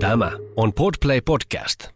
Tämä 0.00 0.30
on 0.56 0.72
Podplay 0.72 1.20
Podcast. 1.20 1.88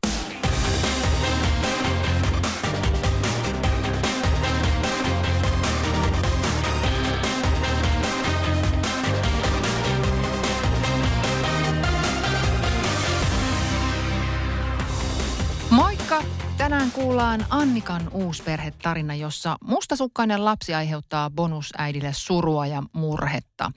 Moikka! 15.70 16.22
Tänään 16.58 16.90
kuullaan 16.90 17.46
Annikan 17.50 18.08
uusperhetarina, 18.12 19.14
jossa 19.14 19.56
mustasukkainen 19.64 20.44
lapsi 20.44 20.74
aiheuttaa 20.74 21.30
bonusäidille 21.30 22.12
surua 22.12 22.66
ja 22.66 22.82
murhetta. 22.92 23.72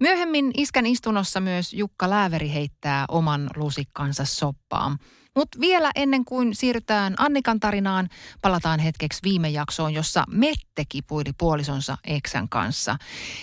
Myöhemmin 0.00 0.50
iskän 0.56 0.86
istunnossa 0.86 1.40
myös 1.40 1.74
Jukka 1.74 2.10
Lääveri 2.10 2.52
heittää 2.52 3.04
oman 3.08 3.50
lusikkansa 3.56 4.24
soppaan. 4.24 4.98
Mutta 5.36 5.60
vielä 5.60 5.90
ennen 5.94 6.24
kuin 6.24 6.54
siirrytään 6.54 7.14
Annikan 7.18 7.60
tarinaan, 7.60 8.08
palataan 8.42 8.80
hetkeksi 8.80 9.20
viime 9.24 9.48
jaksoon, 9.48 9.94
jossa 9.94 10.24
Mette 10.30 10.84
kipuili 10.88 11.30
puolisonsa 11.38 11.98
Eksän 12.04 12.48
kanssa. 12.48 12.96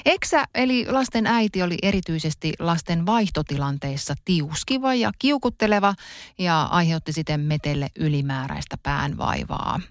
Eksä 0.05 0.45
eli 0.55 0.85
lasten 0.89 1.27
äiti 1.27 1.61
oli 1.61 1.77
erityisesti 1.81 2.53
lasten 2.59 3.05
vaihtotilanteissa 3.05 4.15
tiuskiva 4.25 4.95
ja 4.95 5.11
kiukutteleva 5.19 5.95
ja 6.37 6.63
aiheutti 6.63 7.13
siten 7.13 7.39
Metelle 7.39 7.89
ylimääräistä 7.99 8.77
päänvaivaa. 8.83 9.81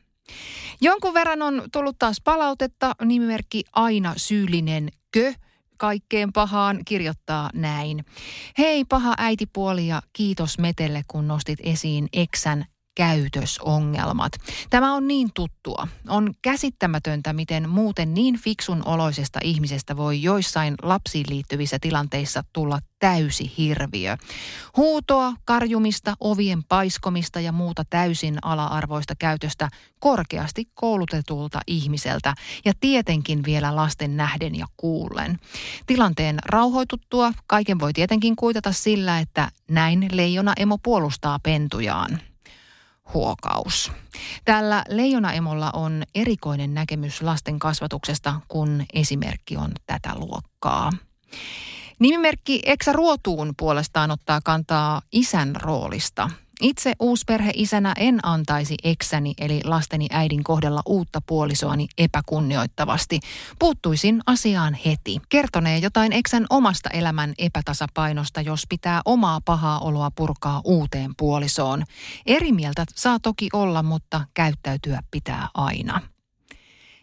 Jonkun 0.81 1.15
verran 1.15 1.43
on 1.43 1.63
tullut 1.73 1.99
taas 1.99 2.21
palautetta, 2.25 2.93
nimimerkki 3.05 3.65
aina 3.73 4.15
syyllinen 4.17 4.89
kö 5.11 5.33
kaikkeen 5.79 6.33
pahaan 6.33 6.81
kirjoittaa 6.85 7.51
näin. 7.55 8.05
Hei 8.59 8.85
paha 8.85 9.15
äitipuoli 9.19 9.87
ja 9.89 10.03
kiitos 10.13 10.59
Metelle, 10.59 11.03
kun 11.09 11.29
nostit 11.29 11.59
esiin 11.63 12.09
Eksän 12.13 12.67
käytösongelmat. 12.97 14.33
Tämä 14.71 14.95
on 14.95 15.09
niin 15.09 15.31
tuttua. 15.35 15.89
On 16.09 16.35
käsittämätöntä, 16.43 17.33
miten 17.33 17.69
muuten 17.69 18.15
niin 18.15 18.39
fiksun 18.39 18.83
oloisesta 18.85 19.39
ihmisestä 19.45 19.97
voi 19.97 20.23
joissain 20.23 20.75
lapsiin 20.83 21.27
liittyvissä 21.29 21.79
tilanteissa 21.81 22.43
tulla 22.53 22.79
täysi 22.99 23.53
hirviö. 23.59 24.17
Huutoa, 24.77 25.33
karjumista, 25.45 26.15
ovien 26.21 26.65
paiskomista 26.65 27.41
ja 27.41 27.53
muuta 27.53 27.85
täysin 27.91 28.39
ala-arvoista 28.43 29.15
käytöstä 29.19 29.69
korkeasti 29.99 30.65
koulutetulta 30.75 31.61
ihmiseltä 31.67 32.35
ja 32.65 32.73
tietenkin 32.81 33.45
vielä 33.45 33.77
lasten 33.77 34.17
nähden 34.17 34.55
ja 34.55 34.67
kuullen. 34.77 35.39
Tilanteen 35.87 36.39
rauhoituttua 36.47 37.33
kaiken 37.47 37.81
voi 37.81 37.93
tietenkin 37.93 38.37
kuitata 38.37 38.73
sillä, 38.73 39.19
että 39.19 39.51
näin 39.71 40.09
leijona 40.13 40.53
emo 40.57 40.79
puolustaa 40.79 41.39
pentujaan 41.43 42.21
huokaus. 43.15 43.93
Tällä 44.45 44.85
leijonaemolla 44.89 45.71
on 45.73 46.03
erikoinen 46.15 46.75
näkemys 46.75 47.23
lasten 47.23 47.59
kasvatuksesta, 47.59 48.41
kun 48.49 48.85
esimerkki 48.93 49.57
on 49.57 49.71
tätä 49.87 50.15
luokkaa. 50.15 50.93
Nimimerkki 51.99 52.63
Eksä 52.67 52.93
Ruotuun 52.93 53.55
puolestaan 53.59 54.11
ottaa 54.11 54.41
kantaa 54.45 55.03
isän 55.13 55.57
roolista. 55.57 56.31
Itse 56.61 56.93
uusperheisänä 57.01 57.95
en 57.99 58.19
antaisi 58.23 58.75
eksäni 58.85 59.35
eli 59.39 59.61
lasteni 59.65 60.07
äidin 60.11 60.45
kohdella 60.45 60.83
uutta 60.87 61.21
puolisoani 61.27 61.87
epäkunnioittavasti. 61.99 63.21
Puuttuisin 63.59 64.21
asiaan 64.27 64.75
heti. 64.87 65.21
Kertonee 65.29 65.79
jotain 65.79 66.13
eksän 66.13 66.47
omasta 66.51 66.91
elämän 66.91 67.35
epätasapainosta, 67.39 68.41
jos 68.41 68.63
pitää 68.69 69.01
omaa 69.05 69.41
pahaa 69.45 69.79
oloa 69.79 70.11
purkaa 70.11 70.61
uuteen 70.65 71.11
puolisoon. 71.17 71.85
Eri 72.27 72.53
mieltä 72.53 72.85
saa 72.95 73.19
toki 73.23 73.49
olla, 73.53 73.83
mutta 73.83 74.25
käyttäytyä 74.35 75.01
pitää 75.11 75.49
aina. 75.55 76.16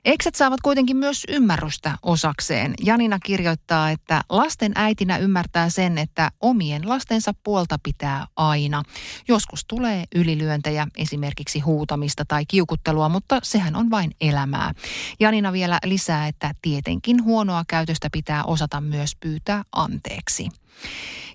Ekset 0.06 0.36
saavat 0.36 0.62
kuitenkin 0.62 0.98
myös 0.98 1.24
ymmärrystä 1.30 1.98
osakseen. 2.02 2.74
Janina 2.86 3.20
kirjoittaa, 3.20 3.90
että 3.90 4.22
lasten 4.30 4.72
äitinä 4.76 5.18
ymmärtää 5.18 5.70
sen, 5.70 5.98
että 5.98 6.32
omien 6.40 6.90
lastensa 6.90 7.32
puolta 7.44 7.80
pitää 7.84 8.28
aina. 8.36 8.84
Joskus 9.28 9.66
tulee 9.66 10.04
ylilyöntejä, 10.16 10.88
esimerkiksi 10.98 11.60
huutamista 11.60 12.26
tai 12.28 12.46
kiukuttelua, 12.48 13.10
mutta 13.10 13.40
sehän 13.44 13.76
on 13.76 13.90
vain 13.90 14.12
elämää. 14.22 14.74
Janina 15.20 15.54
vielä 15.54 15.80
lisää, 15.86 16.28
että 16.28 16.52
tietenkin 16.62 17.24
huonoa 17.24 17.64
käytöstä 17.68 18.10
pitää 18.12 18.44
osata 18.44 18.82
myös 18.82 19.16
pyytää 19.16 19.64
anteeksi. 19.72 20.50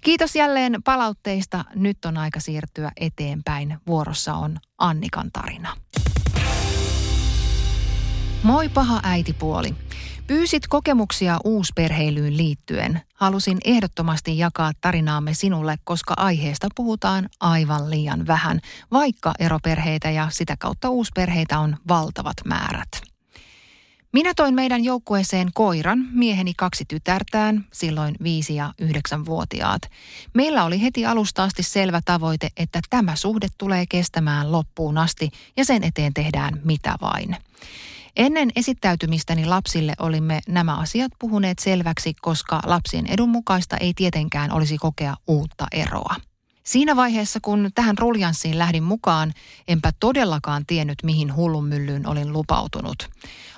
Kiitos 0.00 0.36
jälleen 0.36 0.76
palautteista. 0.84 1.64
Nyt 1.74 2.04
on 2.04 2.16
aika 2.16 2.40
siirtyä 2.40 2.92
eteenpäin. 2.96 3.78
Vuorossa 3.86 4.34
on 4.34 4.58
Annikan 4.78 5.30
tarina. 5.32 5.76
Moi 8.42 8.68
paha 8.68 9.00
äitipuoli. 9.02 9.74
Pyysit 10.26 10.66
kokemuksia 10.68 11.38
uusperheilyyn 11.44 12.36
liittyen. 12.36 13.00
Halusin 13.14 13.58
ehdottomasti 13.64 14.38
jakaa 14.38 14.72
tarinaamme 14.80 15.34
sinulle, 15.34 15.76
koska 15.84 16.14
aiheesta 16.16 16.68
puhutaan 16.74 17.28
aivan 17.40 17.90
liian 17.90 18.26
vähän, 18.26 18.60
vaikka 18.92 19.32
eroperheitä 19.38 20.10
ja 20.10 20.28
sitä 20.30 20.56
kautta 20.58 20.90
uusperheitä 20.90 21.58
on 21.58 21.76
valtavat 21.88 22.36
määrät. 22.44 22.88
Minä 24.12 24.32
toin 24.36 24.54
meidän 24.54 24.84
joukkueeseen 24.84 25.48
koiran, 25.54 26.08
mieheni 26.12 26.52
kaksi 26.56 26.84
tytärtään, 26.88 27.66
silloin 27.72 28.14
viisi 28.22 28.54
ja 28.54 28.72
yhdeksänvuotiaat. 28.78 29.82
Meillä 30.34 30.64
oli 30.64 30.82
heti 30.82 31.06
alusta 31.06 31.44
asti 31.44 31.62
selvä 31.62 32.00
tavoite, 32.04 32.48
että 32.56 32.80
tämä 32.90 33.16
suhde 33.16 33.46
tulee 33.58 33.84
kestämään 33.88 34.52
loppuun 34.52 34.98
asti 34.98 35.30
ja 35.56 35.64
sen 35.64 35.84
eteen 35.84 36.14
tehdään 36.14 36.60
mitä 36.64 36.94
vain. 37.00 37.36
Ennen 38.18 38.50
esittäytymistäni 38.56 39.46
lapsille 39.46 39.94
olimme 39.98 40.40
nämä 40.48 40.76
asiat 40.76 41.12
puhuneet 41.18 41.58
selväksi, 41.58 42.14
koska 42.20 42.60
lapsien 42.66 43.06
edun 43.06 43.28
mukaista 43.28 43.76
ei 43.76 43.92
tietenkään 43.94 44.52
olisi 44.52 44.78
kokea 44.78 45.14
uutta 45.26 45.66
eroa. 45.72 46.14
Siinä 46.64 46.96
vaiheessa, 46.96 47.38
kun 47.42 47.70
tähän 47.74 47.98
ruljanssiin 47.98 48.58
lähdin 48.58 48.82
mukaan, 48.82 49.32
enpä 49.68 49.92
todellakaan 50.00 50.66
tiennyt, 50.66 50.98
mihin 51.02 51.36
hullunmyllyyn 51.36 52.06
olin 52.06 52.32
lupautunut. 52.32 53.08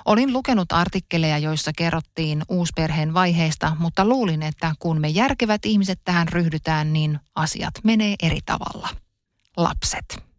Olin 0.05 0.33
lukenut 0.33 0.71
artikkeleja, 0.71 1.37
joissa 1.37 1.71
kerrottiin 1.77 2.43
uusperheen 2.49 3.13
vaiheista, 3.13 3.75
mutta 3.79 4.05
luulin, 4.05 4.43
että 4.43 4.75
kun 4.79 5.01
me 5.01 5.09
järkevät 5.09 5.65
ihmiset 5.65 5.99
tähän 6.03 6.27
ryhdytään, 6.27 6.93
niin 6.93 7.19
asiat 7.35 7.73
menee 7.83 8.15
eri 8.23 8.39
tavalla. 8.45 8.89
Lapset. 9.57 10.30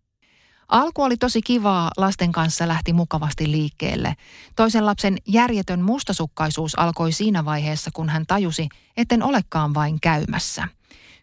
Alku 0.72 1.02
oli 1.02 1.16
tosi 1.16 1.42
kivaa, 1.42 1.90
lasten 1.96 2.32
kanssa 2.32 2.68
lähti 2.68 2.92
mukavasti 2.92 3.50
liikkeelle. 3.50 4.16
Toisen 4.56 4.86
lapsen 4.86 5.16
järjetön 5.28 5.82
mustasukkaisuus 5.82 6.78
alkoi 6.78 7.12
siinä 7.12 7.44
vaiheessa, 7.44 7.90
kun 7.94 8.08
hän 8.08 8.26
tajusi, 8.26 8.68
etten 8.96 9.22
olekaan 9.22 9.74
vain 9.74 10.00
käymässä. 10.00 10.68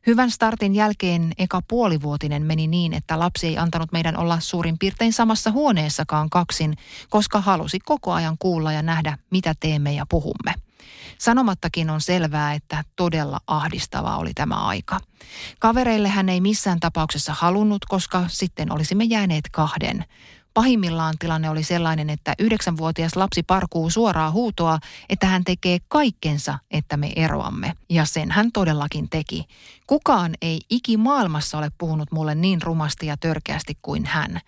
Hyvän 0.07 0.31
startin 0.31 0.75
jälkeen 0.75 1.31
eka 1.37 1.61
puolivuotinen 1.67 2.43
meni 2.43 2.67
niin, 2.67 2.93
että 2.93 3.19
lapsi 3.19 3.47
ei 3.47 3.57
antanut 3.57 3.91
meidän 3.91 4.17
olla 4.17 4.39
suurin 4.39 4.77
piirtein 4.79 5.13
samassa 5.13 5.51
huoneessakaan 5.51 6.29
kaksin, 6.29 6.77
koska 7.09 7.41
halusi 7.41 7.79
koko 7.79 8.13
ajan 8.13 8.35
kuulla 8.39 8.71
ja 8.71 8.81
nähdä, 8.81 9.17
mitä 9.29 9.53
teemme 9.59 9.93
ja 9.93 10.05
puhumme. 10.09 10.53
Sanomattakin 11.17 11.89
on 11.89 12.01
selvää, 12.01 12.53
että 12.53 12.83
todella 12.95 13.39
ahdistavaa 13.47 14.17
oli 14.17 14.33
tämä 14.33 14.55
aika. 14.55 14.99
Kavereille 15.59 16.07
hän 16.07 16.29
ei 16.29 16.41
missään 16.41 16.79
tapauksessa 16.79 17.33
halunnut, 17.33 17.85
koska 17.85 18.25
sitten 18.27 18.71
olisimme 18.71 19.03
jääneet 19.03 19.49
kahden. 19.51 20.05
Pahimmillaan 20.53 21.15
tilanne 21.19 21.49
oli 21.49 21.63
sellainen, 21.63 22.09
että 22.09 22.33
yhdeksänvuotias 22.39 23.15
lapsi 23.15 23.43
parkuu 23.43 23.89
suoraa 23.89 24.31
huutoa, 24.31 24.79
että 25.09 25.27
hän 25.27 25.43
tekee 25.43 25.77
kaikkensa, 25.87 26.59
että 26.71 26.97
me 26.97 27.13
eroamme. 27.15 27.73
Ja 27.89 28.05
sen 28.05 28.31
hän 28.31 28.51
todellakin 28.51 29.09
teki. 29.09 29.45
Kukaan 29.87 30.35
ei 30.41 30.59
ikimaailmassa 30.69 31.57
ole 31.57 31.71
puhunut 31.77 32.11
mulle 32.11 32.35
niin 32.35 32.61
rumasti 32.61 33.05
ja 33.05 33.17
törkeästi 33.17 33.77
kuin 33.81 34.05
hän. 34.05 34.41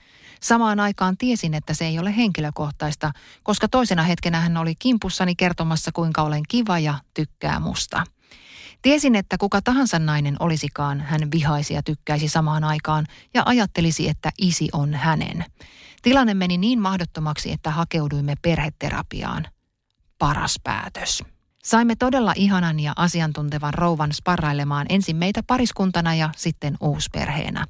Samaan 0.44 0.80
aikaan 0.80 1.18
tiesin, 1.18 1.54
että 1.54 1.74
se 1.74 1.86
ei 1.86 2.00
ole 2.00 2.16
henkilökohtaista, 2.18 3.12
koska 3.44 3.68
toisena 3.68 4.04
hetkenä 4.04 4.40
hän 4.40 4.58
oli 4.58 4.76
kimpussani 4.76 5.36
kertomassa, 5.36 5.92
kuinka 5.94 6.22
olen 6.22 6.44
kiva 6.50 6.80
ja 6.80 7.00
tykkää 7.14 7.60
musta. 7.60 8.04
Tiesin, 8.82 9.16
että 9.16 9.38
kuka 9.38 9.62
tahansa 9.62 10.00
nainen 10.00 10.36
olisikaan, 10.40 11.02
hän 11.02 11.32
vihaisi 11.32 11.74
ja 11.74 11.84
tykkäisi 11.84 12.28
samaan 12.28 12.64
aikaan 12.64 13.06
ja 13.34 13.44
ajattelisi, 13.46 14.10
että 14.10 14.32
isi 14.38 14.70
on 14.74 14.94
hänen. 14.94 15.46
Tilanne 16.02 16.34
meni 16.34 16.58
niin 16.58 16.82
mahdottomaksi, 16.82 17.52
että 17.52 17.72
hakeuduimme 17.72 18.34
perheterapiaan. 18.42 19.48
Paras 20.18 20.60
päätös. 20.64 21.24
Saimme 21.64 21.96
todella 21.96 22.34
ihanan 22.36 22.80
ja 22.80 22.94
asiantuntevan 22.96 23.74
rouvan 23.74 24.14
sparrailemaan 24.14 24.86
ensin 24.90 25.16
meitä 25.16 25.44
pariskuntana 25.44 26.16
ja 26.16 26.30
sitten 26.38 26.78
uusperheenä. 26.80 27.68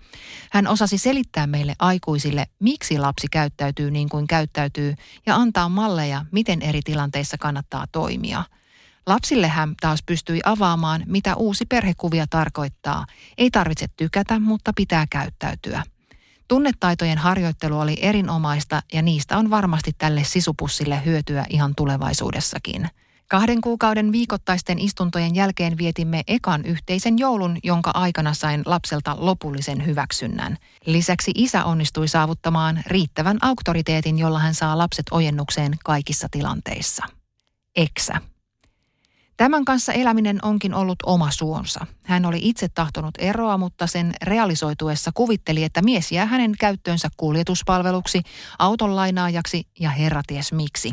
Hän 0.51 0.67
osasi 0.67 0.97
selittää 0.97 1.47
meille 1.47 1.75
aikuisille, 1.79 2.45
miksi 2.59 2.99
lapsi 2.99 3.27
käyttäytyy 3.31 3.91
niin 3.91 4.09
kuin 4.09 4.27
käyttäytyy 4.27 4.95
ja 5.25 5.35
antaa 5.35 5.69
malleja, 5.69 6.25
miten 6.31 6.61
eri 6.61 6.81
tilanteissa 6.83 7.37
kannattaa 7.37 7.85
toimia. 7.91 8.43
Lapsille 9.07 9.47
hän 9.47 9.75
taas 9.81 10.03
pystyi 10.05 10.41
avaamaan, 10.45 11.03
mitä 11.07 11.35
uusi 11.35 11.65
perhekuvia 11.65 12.25
tarkoittaa. 12.29 13.05
Ei 13.37 13.51
tarvitse 13.51 13.85
tykätä, 13.97 14.39
mutta 14.39 14.71
pitää 14.75 15.05
käyttäytyä. 15.09 15.83
Tunnetaitojen 16.47 17.17
harjoittelu 17.17 17.79
oli 17.79 17.97
erinomaista 18.01 18.81
ja 18.93 19.01
niistä 19.01 19.37
on 19.37 19.49
varmasti 19.49 19.91
tälle 19.97 20.23
sisupussille 20.23 21.05
hyötyä 21.05 21.45
ihan 21.49 21.73
tulevaisuudessakin. 21.75 22.89
Kahden 23.31 23.61
kuukauden 23.61 24.11
viikoittaisten 24.11 24.79
istuntojen 24.79 25.35
jälkeen 25.35 25.77
vietimme 25.77 26.23
ekan 26.27 26.65
yhteisen 26.65 27.19
joulun, 27.19 27.57
jonka 27.63 27.91
aikana 27.93 28.33
sain 28.33 28.61
lapselta 28.65 29.15
lopullisen 29.19 29.85
hyväksynnän. 29.85 30.57
Lisäksi 30.85 31.31
isä 31.35 31.65
onnistui 31.65 32.07
saavuttamaan 32.07 32.81
riittävän 32.85 33.37
auktoriteetin, 33.41 34.19
jolla 34.19 34.39
hän 34.39 34.53
saa 34.53 34.77
lapset 34.77 35.05
ojennukseen 35.11 35.77
kaikissa 35.83 36.27
tilanteissa. 36.31 37.05
Eksä. 37.75 38.30
Tämän 39.41 39.65
kanssa 39.65 39.93
eläminen 39.93 40.39
onkin 40.41 40.73
ollut 40.73 40.99
oma 41.05 41.31
suonsa. 41.31 41.85
Hän 42.03 42.25
oli 42.25 42.39
itse 42.41 42.69
tahtonut 42.69 43.13
eroa, 43.17 43.57
mutta 43.57 43.87
sen 43.87 44.13
realisoituessa 44.21 45.11
kuvitteli, 45.13 45.63
että 45.63 45.81
mies 45.81 46.11
jää 46.11 46.25
hänen 46.25 46.51
käyttöönsä 46.59 47.09
kuljetuspalveluksi, 47.17 48.21
auton 48.59 48.95
lainaajaksi 48.95 49.67
ja 49.79 49.89
herraties 49.89 50.53
miksi. 50.53 50.91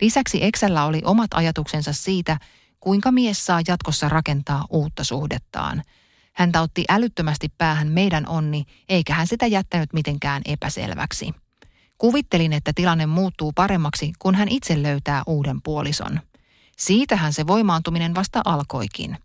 Lisäksi 0.00 0.44
Exellä 0.44 0.84
oli 0.84 1.02
omat 1.04 1.30
ajatuksensa 1.34 1.92
siitä, 1.92 2.38
kuinka 2.80 3.12
mies 3.12 3.46
saa 3.46 3.60
jatkossa 3.68 4.08
rakentaa 4.08 4.64
uutta 4.70 5.04
suhdettaan. 5.04 5.82
Hän 6.32 6.52
otti 6.62 6.84
älyttömästi 6.88 7.48
päähän 7.58 7.88
meidän 7.88 8.28
onni, 8.28 8.64
eikä 8.88 9.14
hän 9.14 9.26
sitä 9.26 9.46
jättänyt 9.46 9.92
mitenkään 9.92 10.42
epäselväksi. 10.44 11.32
Kuvittelin, 11.98 12.52
että 12.52 12.72
tilanne 12.74 13.06
muuttuu 13.06 13.52
paremmaksi, 13.52 14.12
kun 14.18 14.34
hän 14.34 14.48
itse 14.48 14.82
löytää 14.82 15.22
uuden 15.26 15.62
puolison– 15.62 16.20
Siitähän 16.76 17.32
se 17.32 17.46
voimaantuminen 17.46 18.14
vasta 18.14 18.40
alkoikin. 18.44 19.16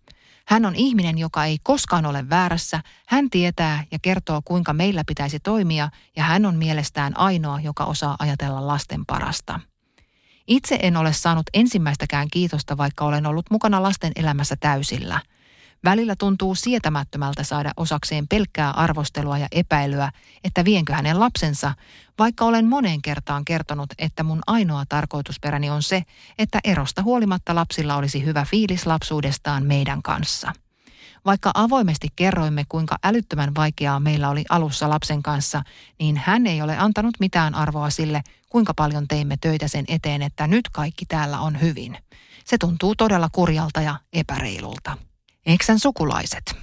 Hän 0.48 0.66
on 0.66 0.76
ihminen, 0.76 1.18
joka 1.18 1.46
ei 1.46 1.58
koskaan 1.64 2.06
ole 2.06 2.30
väärässä. 2.30 2.82
Hän 3.08 3.30
tietää 3.30 3.84
ja 3.92 4.00
kertoo, 4.02 4.42
kuinka 4.46 4.74
meillä 4.74 5.04
pitäisi 5.08 5.40
toimia, 5.40 5.90
ja 6.16 6.24
hän 6.24 6.46
on 6.46 6.56
mielestään 6.56 7.18
ainoa, 7.18 7.60
joka 7.60 7.86
osaa 7.86 8.16
ajatella 8.20 8.68
lasten 8.68 9.06
parasta. 9.06 9.60
Itse 10.48 10.80
en 10.82 10.98
ole 10.98 11.14
saanut 11.14 11.46
ensimmäistäkään 11.54 12.28
kiitosta, 12.32 12.78
vaikka 12.78 13.06
olen 13.06 13.26
ollut 13.26 13.46
mukana 13.52 13.84
lasten 13.84 14.12
elämässä 14.16 14.56
täysillä– 14.60 15.22
Välillä 15.84 16.16
tuntuu 16.16 16.56
sietämättömältä 16.56 17.44
saada 17.44 17.72
osakseen 17.78 18.28
pelkkää 18.28 18.72
arvostelua 18.72 19.38
ja 19.38 19.48
epäilyä, 19.52 20.12
että 20.44 20.66
vienkö 20.66 20.94
hänen 20.94 21.20
lapsensa, 21.20 21.74
vaikka 22.20 22.46
olen 22.46 22.66
moneen 22.66 23.02
kertaan 23.02 23.46
kertonut, 23.46 23.90
että 23.98 24.24
mun 24.24 24.42
ainoa 24.48 24.84
tarkoitusperäni 24.90 25.70
on 25.70 25.84
se, 25.84 26.04
että 26.38 26.60
erosta 26.64 27.04
huolimatta 27.04 27.56
lapsilla 27.56 27.96
olisi 27.96 28.26
hyvä 28.26 28.46
fiilis 28.46 28.86
lapsuudestaan 28.86 29.66
meidän 29.66 30.02
kanssa. 30.02 30.54
Vaikka 31.26 31.52
avoimesti 31.54 32.08
kerroimme, 32.16 32.66
kuinka 32.70 32.98
älyttömän 33.04 33.56
vaikeaa 33.56 34.00
meillä 34.00 34.30
oli 34.30 34.46
alussa 34.50 34.90
lapsen 34.90 35.24
kanssa, 35.24 35.64
niin 36.00 36.18
hän 36.18 36.48
ei 36.48 36.62
ole 36.62 36.78
antanut 36.78 37.16
mitään 37.20 37.56
arvoa 37.56 37.90
sille, 37.90 38.22
kuinka 38.50 38.74
paljon 38.74 39.08
teimme 39.08 39.38
töitä 39.42 39.68
sen 39.68 39.86
eteen, 39.88 40.22
että 40.22 40.48
nyt 40.48 40.70
kaikki 40.70 41.06
täällä 41.06 41.40
on 41.40 41.62
hyvin. 41.62 41.98
Se 42.46 42.58
tuntuu 42.58 42.96
todella 42.96 43.30
kurjalta 43.32 43.82
ja 43.82 43.96
epäreilulta. 44.14 44.98
Eksän 45.46 45.80
sukulaiset. 45.80 46.56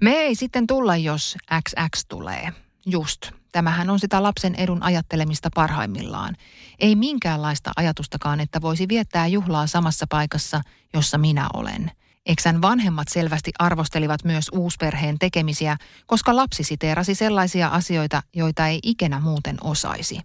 Me 0.00 0.10
ei 0.10 0.34
sitten 0.34 0.66
tulla, 0.66 0.96
jos 0.96 1.36
XX 1.68 2.04
tulee. 2.08 2.52
Just. 2.86 3.30
Tämähän 3.52 3.90
on 3.90 3.98
sitä 3.98 4.22
lapsen 4.22 4.54
edun 4.54 4.82
ajattelemista 4.82 5.48
parhaimmillaan. 5.54 6.36
Ei 6.78 6.96
minkäänlaista 6.96 7.70
ajatustakaan, 7.76 8.40
että 8.40 8.60
voisi 8.60 8.88
viettää 8.88 9.26
juhlaa 9.26 9.66
samassa 9.66 10.06
paikassa, 10.08 10.60
jossa 10.94 11.18
minä 11.18 11.48
olen. 11.54 11.90
Eksän 12.26 12.62
vanhemmat 12.62 13.08
selvästi 13.08 13.50
arvostelivat 13.58 14.24
myös 14.24 14.48
uusperheen 14.52 15.18
tekemisiä, 15.18 15.76
koska 16.06 16.36
lapsi 16.36 16.64
siteerasi 16.64 17.14
sellaisia 17.14 17.68
asioita, 17.68 18.22
joita 18.36 18.66
ei 18.66 18.78
ikinä 18.82 19.20
muuten 19.20 19.56
osaisi. 19.64 20.20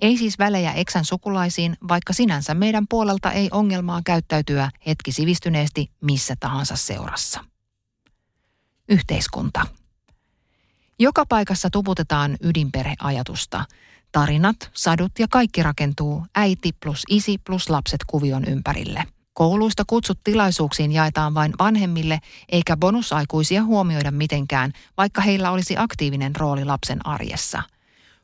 Ei 0.00 0.16
siis 0.16 0.38
välejä 0.38 0.72
eksän 0.72 1.04
sukulaisiin, 1.04 1.76
vaikka 1.88 2.12
sinänsä 2.12 2.54
meidän 2.54 2.86
puolelta 2.88 3.32
ei 3.32 3.48
ongelmaa 3.52 4.00
käyttäytyä 4.04 4.70
hetki 4.86 5.12
sivistyneesti 5.12 5.90
missä 6.00 6.34
tahansa 6.40 6.76
seurassa. 6.76 7.44
Yhteiskunta. 8.88 9.66
Joka 10.98 11.26
paikassa 11.26 11.70
tuputetaan 11.70 12.36
ydinperheajatusta. 12.42 13.64
Tarinat, 14.12 14.70
sadut 14.74 15.12
ja 15.18 15.26
kaikki 15.30 15.62
rakentuu 15.62 16.26
äiti 16.34 16.70
plus 16.82 17.02
isi 17.08 17.38
plus 17.38 17.70
lapset 17.70 18.00
kuvion 18.06 18.44
ympärille. 18.44 19.04
Kouluista 19.32 19.82
kutsut 19.86 20.20
tilaisuuksiin 20.24 20.92
jaetaan 20.92 21.34
vain 21.34 21.52
vanhemmille, 21.58 22.18
eikä 22.48 22.76
bonusaikuisia 22.76 23.64
huomioida 23.64 24.10
mitenkään, 24.10 24.72
vaikka 24.96 25.20
heillä 25.20 25.50
olisi 25.50 25.74
aktiivinen 25.78 26.36
rooli 26.36 26.64
lapsen 26.64 27.06
arjessa– 27.06 27.62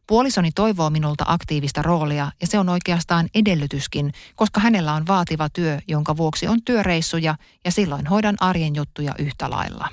Puolisoni 0.06 0.50
toivoo 0.52 0.90
minulta 0.90 1.24
aktiivista 1.26 1.82
roolia 1.82 2.32
ja 2.40 2.46
se 2.46 2.58
on 2.58 2.68
oikeastaan 2.68 3.28
edellytyskin, 3.34 4.12
koska 4.34 4.60
hänellä 4.60 4.92
on 4.92 5.06
vaativa 5.06 5.48
työ, 5.48 5.78
jonka 5.88 6.16
vuoksi 6.16 6.48
on 6.48 6.62
työreissuja 6.64 7.36
ja 7.64 7.70
silloin 7.70 8.06
hoidan 8.06 8.36
arjen 8.40 8.74
juttuja 8.74 9.14
yhtä 9.18 9.50
lailla. 9.50 9.88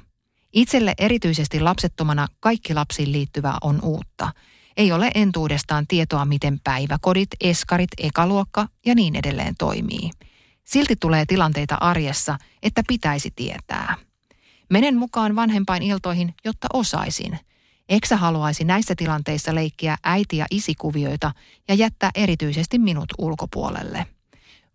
Itselle 0.54 0.94
erityisesti 0.98 1.60
lapsettomana 1.60 2.28
kaikki 2.40 2.74
lapsiin 2.74 3.12
liittyvää 3.12 3.58
on 3.62 3.80
uutta. 3.84 4.32
Ei 4.78 4.92
ole 4.92 5.12
entuudestaan 5.16 5.88
tietoa, 5.88 6.26
miten 6.26 6.60
päiväkodit, 6.64 7.30
eskarit, 7.42 7.90
ekaluokka 7.98 8.68
ja 8.86 8.96
niin 8.96 9.16
edelleen 9.16 9.56
toimii. 9.60 10.10
Silti 10.64 10.96
tulee 10.96 11.26
tilanteita 11.26 11.76
arjessa, 11.76 12.38
että 12.64 12.84
pitäisi 12.88 13.32
tietää. 13.36 13.96
Menen 14.70 14.98
mukaan 14.98 15.36
vanhempain 15.36 15.84
iltoihin, 15.84 16.34
jotta 16.46 16.68
osaisin– 16.74 17.40
Eksä 17.92 18.18
haluaisi 18.18 18.64
näissä 18.64 18.94
tilanteissa 18.98 19.56
leikkiä 19.56 19.98
äiti- 20.04 20.38
ja 20.38 20.46
isikuvioita 20.52 21.32
ja 21.68 21.76
jättää 21.76 22.12
erityisesti 22.16 22.80
minut 22.80 23.10
ulkopuolelle. 23.18 24.06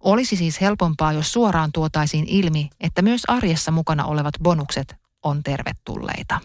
Olisi 0.01 0.37
siis 0.37 0.61
helpompaa, 0.61 1.13
jos 1.13 1.33
suoraan 1.33 1.73
tuotaisiin 1.73 2.25
ilmi, 2.29 2.71
että 2.81 3.03
myös 3.03 3.23
arjessa 3.29 3.71
mukana 3.71 4.05
olevat 4.05 4.35
bonukset 4.43 4.97
on 5.23 5.43
tervetulleita. 5.43 6.41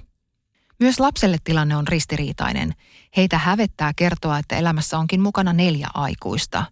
Myös 0.80 1.00
lapselle 1.00 1.38
tilanne 1.44 1.76
on 1.76 1.88
ristiriitainen. 1.88 2.74
Heitä 3.18 3.38
hävettää 3.38 3.92
kertoa, 3.96 4.38
että 4.38 4.56
elämässä 4.56 4.98
onkin 4.98 5.22
mukana 5.22 5.54
neljä 5.54 5.88
aikuista. 5.94 6.64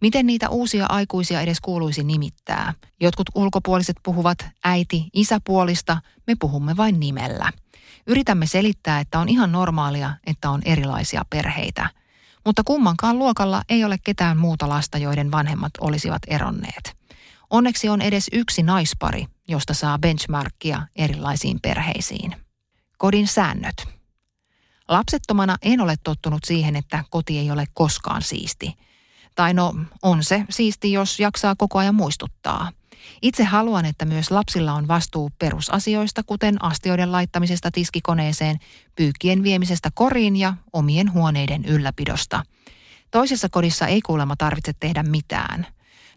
Miten 0.00 0.26
niitä 0.26 0.48
uusia 0.48 0.86
aikuisia 0.88 1.40
edes 1.40 1.60
kuuluisi 1.60 2.04
nimittää? 2.04 2.74
Jotkut 3.00 3.26
ulkopuoliset 3.34 3.96
puhuvat 4.02 4.38
äiti, 4.64 5.08
isäpuolista, 5.12 6.00
me 6.26 6.34
puhumme 6.40 6.76
vain 6.76 7.00
nimellä– 7.00 7.52
Yritämme 8.08 8.46
selittää, 8.46 9.00
että 9.00 9.18
on 9.18 9.28
ihan 9.28 9.52
normaalia, 9.52 10.14
että 10.26 10.50
on 10.50 10.62
erilaisia 10.64 11.24
perheitä. 11.30 11.90
Mutta 12.44 12.64
kummankaan 12.64 13.18
luokalla 13.18 13.62
ei 13.68 13.84
ole 13.84 13.98
ketään 14.04 14.36
muuta 14.36 14.68
lasta, 14.68 14.98
joiden 14.98 15.30
vanhemmat 15.30 15.72
olisivat 15.80 16.22
eronneet. 16.26 16.96
Onneksi 17.50 17.88
on 17.88 18.00
edes 18.02 18.28
yksi 18.32 18.62
naispari, 18.62 19.26
josta 19.48 19.74
saa 19.74 19.98
benchmarkia 19.98 20.86
erilaisiin 20.96 21.60
perheisiin. 21.60 22.36
Kodin 22.98 23.26
säännöt. 23.26 23.88
Lapsettomana 24.88 25.56
en 25.62 25.80
ole 25.80 25.94
tottunut 26.04 26.44
siihen, 26.44 26.76
että 26.76 27.04
koti 27.10 27.38
ei 27.38 27.50
ole 27.50 27.64
koskaan 27.74 28.22
siisti. 28.22 28.74
Tai 29.34 29.54
no, 29.54 29.74
on 30.02 30.24
se 30.24 30.44
siisti, 30.50 30.92
jos 30.92 31.20
jaksaa 31.20 31.54
koko 31.56 31.78
ajan 31.78 31.94
muistuttaa. 31.94 32.72
Itse 33.22 33.44
haluan, 33.44 33.84
että 33.84 34.04
myös 34.04 34.30
lapsilla 34.30 34.72
on 34.72 34.88
vastuu 34.88 35.30
perusasioista, 35.38 36.22
kuten 36.22 36.64
astioiden 36.64 37.12
laittamisesta 37.12 37.70
tiskikoneeseen, 37.70 38.58
pyykkien 38.96 39.42
viemisestä 39.42 39.90
koriin 39.94 40.36
ja 40.36 40.54
omien 40.72 41.12
huoneiden 41.12 41.64
ylläpidosta. 41.64 42.42
Toisessa 43.10 43.48
kodissa 43.48 43.86
ei 43.86 44.00
kuulemma 44.00 44.36
tarvitse 44.36 44.72
tehdä 44.80 45.02
mitään. 45.02 45.66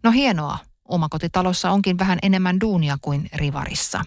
No 0.03 0.11
hienoa, 0.11 0.57
omakotitalossa 0.85 1.71
onkin 1.71 1.97
vähän 1.97 2.19
enemmän 2.21 2.59
duunia 2.61 2.97
kuin 3.01 3.29
rivarissa. 3.33 4.01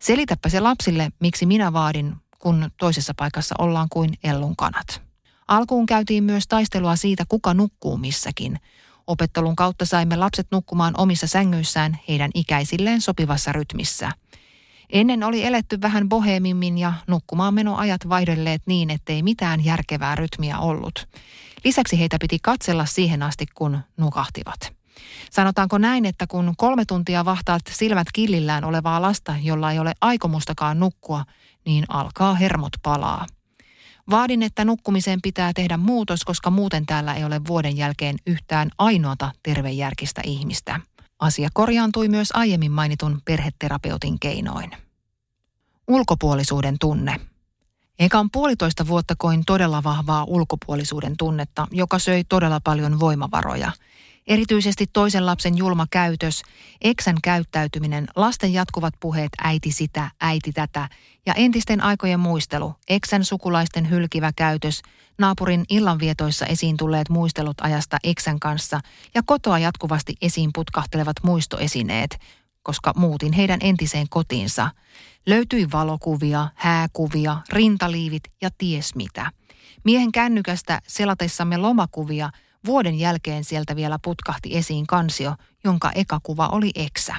Selitäpä 0.00 0.48
se 0.48 0.60
lapsille, 0.60 1.10
miksi 1.20 1.46
minä 1.46 1.72
vaadin, 1.72 2.14
kun 2.38 2.70
toisessa 2.78 3.12
paikassa 3.16 3.54
ollaan 3.58 3.88
kuin 3.90 4.14
ellun 4.24 4.56
kanat. 4.56 5.02
Alkuun 5.48 5.86
käytiin 5.86 6.24
myös 6.24 6.46
taistelua 6.48 6.96
siitä, 6.96 7.24
kuka 7.28 7.54
nukkuu 7.54 7.96
missäkin. 7.96 8.58
Opettelun 9.06 9.56
kautta 9.56 9.84
saimme 9.84 10.16
lapset 10.16 10.46
nukkumaan 10.50 10.94
omissa 10.98 11.26
sängyissään 11.26 11.98
heidän 12.08 12.30
ikäisilleen 12.34 13.00
sopivassa 13.00 13.52
rytmissä. 13.52 14.10
Ennen 14.90 15.22
oli 15.22 15.44
eletty 15.44 15.80
vähän 15.80 16.08
bohemimmin 16.08 16.78
ja 16.78 16.92
nukkumaan 17.06 17.54
menoajat 17.54 18.08
vaihdelleet 18.08 18.62
niin, 18.66 18.90
ettei 18.90 19.22
mitään 19.22 19.64
järkevää 19.64 20.14
rytmiä 20.14 20.58
ollut. 20.58 21.08
Lisäksi 21.64 21.98
heitä 21.98 22.16
piti 22.20 22.38
katsella 22.42 22.86
siihen 22.86 23.22
asti, 23.22 23.46
kun 23.54 23.78
nukahtivat. 23.96 24.72
Sanotaanko 25.30 25.78
näin, 25.78 26.04
että 26.04 26.26
kun 26.26 26.54
kolme 26.56 26.84
tuntia 26.84 27.24
vahtaat 27.24 27.62
silmät 27.70 28.06
killillään 28.12 28.64
olevaa 28.64 29.02
lasta, 29.02 29.34
jolla 29.42 29.72
ei 29.72 29.78
ole 29.78 29.92
aikomustakaan 30.00 30.80
nukkua, 30.80 31.24
niin 31.66 31.84
alkaa 31.88 32.34
hermot 32.34 32.72
palaa. 32.82 33.26
Vaadin, 34.10 34.42
että 34.42 34.64
nukkumiseen 34.64 35.22
pitää 35.22 35.52
tehdä 35.52 35.76
muutos, 35.76 36.24
koska 36.24 36.50
muuten 36.50 36.86
täällä 36.86 37.14
ei 37.14 37.24
ole 37.24 37.40
vuoden 37.48 37.76
jälkeen 37.76 38.16
yhtään 38.26 38.70
ainoata 38.78 39.32
tervejärkistä 39.42 40.20
ihmistä. 40.24 40.80
Asia 41.18 41.48
korjaantui 41.52 42.08
myös 42.08 42.28
aiemmin 42.34 42.72
mainitun 42.72 43.20
perheterapeutin 43.24 44.20
keinoin. 44.20 44.70
Ulkopuolisuuden 45.88 46.76
tunne. 46.80 47.20
Ekan 47.98 48.30
puolitoista 48.30 48.86
vuotta 48.86 49.14
koin 49.18 49.42
todella 49.46 49.82
vahvaa 49.82 50.24
ulkopuolisuuden 50.24 51.14
tunnetta, 51.18 51.66
joka 51.70 51.98
söi 51.98 52.24
todella 52.24 52.60
paljon 52.64 53.00
voimavaroja– 53.00 53.72
Erityisesti 54.26 54.86
toisen 54.92 55.26
lapsen 55.26 55.58
julma 55.58 55.86
käytös, 55.90 56.42
eksän 56.82 57.16
käyttäytyminen, 57.22 58.06
lasten 58.16 58.52
jatkuvat 58.52 58.94
puheet 59.00 59.32
äiti 59.44 59.72
sitä, 59.72 60.10
äiti 60.20 60.52
tätä 60.52 60.88
ja 61.26 61.34
entisten 61.34 61.80
aikojen 61.80 62.20
muistelu, 62.20 62.74
eksän 62.88 63.24
sukulaisten 63.24 63.90
hylkivä 63.90 64.32
käytös, 64.36 64.82
naapurin 65.18 65.64
illanvietoissa 65.68 66.46
esiin 66.46 66.76
tulleet 66.76 67.08
muistelut 67.08 67.56
ajasta 67.60 67.96
eksän 68.04 68.40
kanssa 68.40 68.80
ja 69.14 69.22
kotoa 69.26 69.58
jatkuvasti 69.58 70.14
esiin 70.22 70.50
putkahtelevat 70.54 71.16
muistoesineet, 71.22 72.18
koska 72.62 72.92
muutin 72.96 73.32
heidän 73.32 73.60
entiseen 73.62 74.06
kotiinsa. 74.10 74.70
Löytyi 75.26 75.70
valokuvia, 75.72 76.48
hääkuvia, 76.54 77.36
rintaliivit 77.50 78.22
ja 78.42 78.50
ties 78.58 78.94
mitä. 78.94 79.30
Miehen 79.84 80.12
kännykästä 80.12 80.80
selatessamme 80.86 81.56
lomakuvia– 81.56 82.30
Vuoden 82.66 82.98
jälkeen 82.98 83.44
sieltä 83.44 83.76
vielä 83.76 83.98
putkahti 84.02 84.56
esiin 84.56 84.86
kansio, 84.86 85.34
jonka 85.64 85.92
eka 85.94 86.20
kuva 86.22 86.48
oli 86.48 86.70
eksä. 86.74 87.16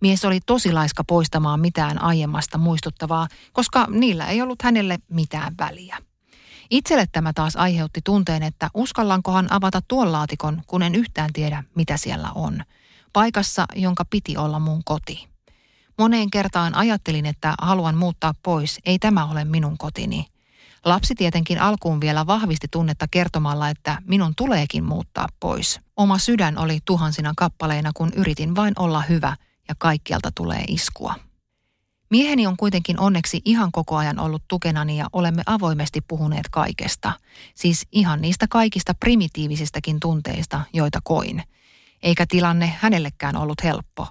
Mies 0.00 0.24
oli 0.24 0.40
tosi 0.46 0.72
laiska 0.72 1.04
poistamaan 1.04 1.60
mitään 1.60 2.02
aiemmasta 2.02 2.58
muistuttavaa, 2.58 3.28
koska 3.52 3.86
niillä 3.90 4.26
ei 4.26 4.42
ollut 4.42 4.62
hänelle 4.62 4.98
mitään 5.10 5.54
väliä. 5.58 5.98
Itselle 6.70 7.06
tämä 7.12 7.32
taas 7.32 7.56
aiheutti 7.56 8.00
tunteen, 8.04 8.42
että 8.42 8.70
uskallankohan 8.74 9.52
avata 9.52 9.80
tuon 9.88 10.12
laatikon, 10.12 10.62
kun 10.66 10.82
en 10.82 10.94
yhtään 10.94 11.32
tiedä, 11.32 11.64
mitä 11.74 11.96
siellä 11.96 12.32
on. 12.34 12.62
Paikassa, 13.12 13.66
jonka 13.76 14.04
piti 14.04 14.36
olla 14.36 14.58
mun 14.58 14.84
koti. 14.84 15.28
Moneen 15.98 16.30
kertaan 16.30 16.74
ajattelin, 16.74 17.26
että 17.26 17.54
haluan 17.60 17.96
muuttaa 17.96 18.34
pois, 18.42 18.78
ei 18.86 18.98
tämä 18.98 19.26
ole 19.26 19.44
minun 19.44 19.78
kotini– 19.78 20.26
Lapsi 20.84 21.14
tietenkin 21.14 21.60
alkuun 21.60 22.00
vielä 22.00 22.26
vahvisti 22.26 22.66
tunnetta 22.70 23.06
kertomalla, 23.10 23.68
että 23.68 23.98
minun 24.04 24.32
tuleekin 24.36 24.84
muuttaa 24.84 25.28
pois. 25.40 25.80
Oma 25.96 26.18
sydän 26.18 26.58
oli 26.58 26.78
tuhansina 26.84 27.32
kappaleina, 27.36 27.90
kun 27.94 28.12
yritin 28.16 28.56
vain 28.56 28.74
olla 28.78 29.00
hyvä 29.00 29.36
ja 29.68 29.74
kaikkialta 29.78 30.30
tulee 30.34 30.64
iskua. 30.68 31.14
Mieheni 32.10 32.46
on 32.46 32.56
kuitenkin 32.56 33.00
onneksi 33.00 33.42
ihan 33.44 33.72
koko 33.72 33.96
ajan 33.96 34.18
ollut 34.18 34.42
tukenani 34.48 34.98
ja 34.98 35.06
olemme 35.12 35.42
avoimesti 35.46 36.00
puhuneet 36.00 36.48
kaikesta. 36.50 37.12
Siis 37.54 37.86
ihan 37.92 38.20
niistä 38.20 38.46
kaikista 38.50 38.94
primitiivisistäkin 38.94 40.00
tunteista, 40.00 40.60
joita 40.72 41.00
koin. 41.04 41.42
Eikä 42.02 42.26
tilanne 42.28 42.74
hänellekään 42.80 43.36
ollut 43.36 43.64
helppo. 43.64 44.06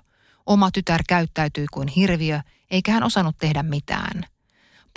Oma 0.46 0.72
tytär 0.72 1.02
käyttäytyi 1.08 1.66
kuin 1.74 1.88
hirviö, 1.88 2.42
eikä 2.72 2.92
hän 2.92 3.04
osannut 3.04 3.38
tehdä 3.38 3.64
mitään– 3.64 4.26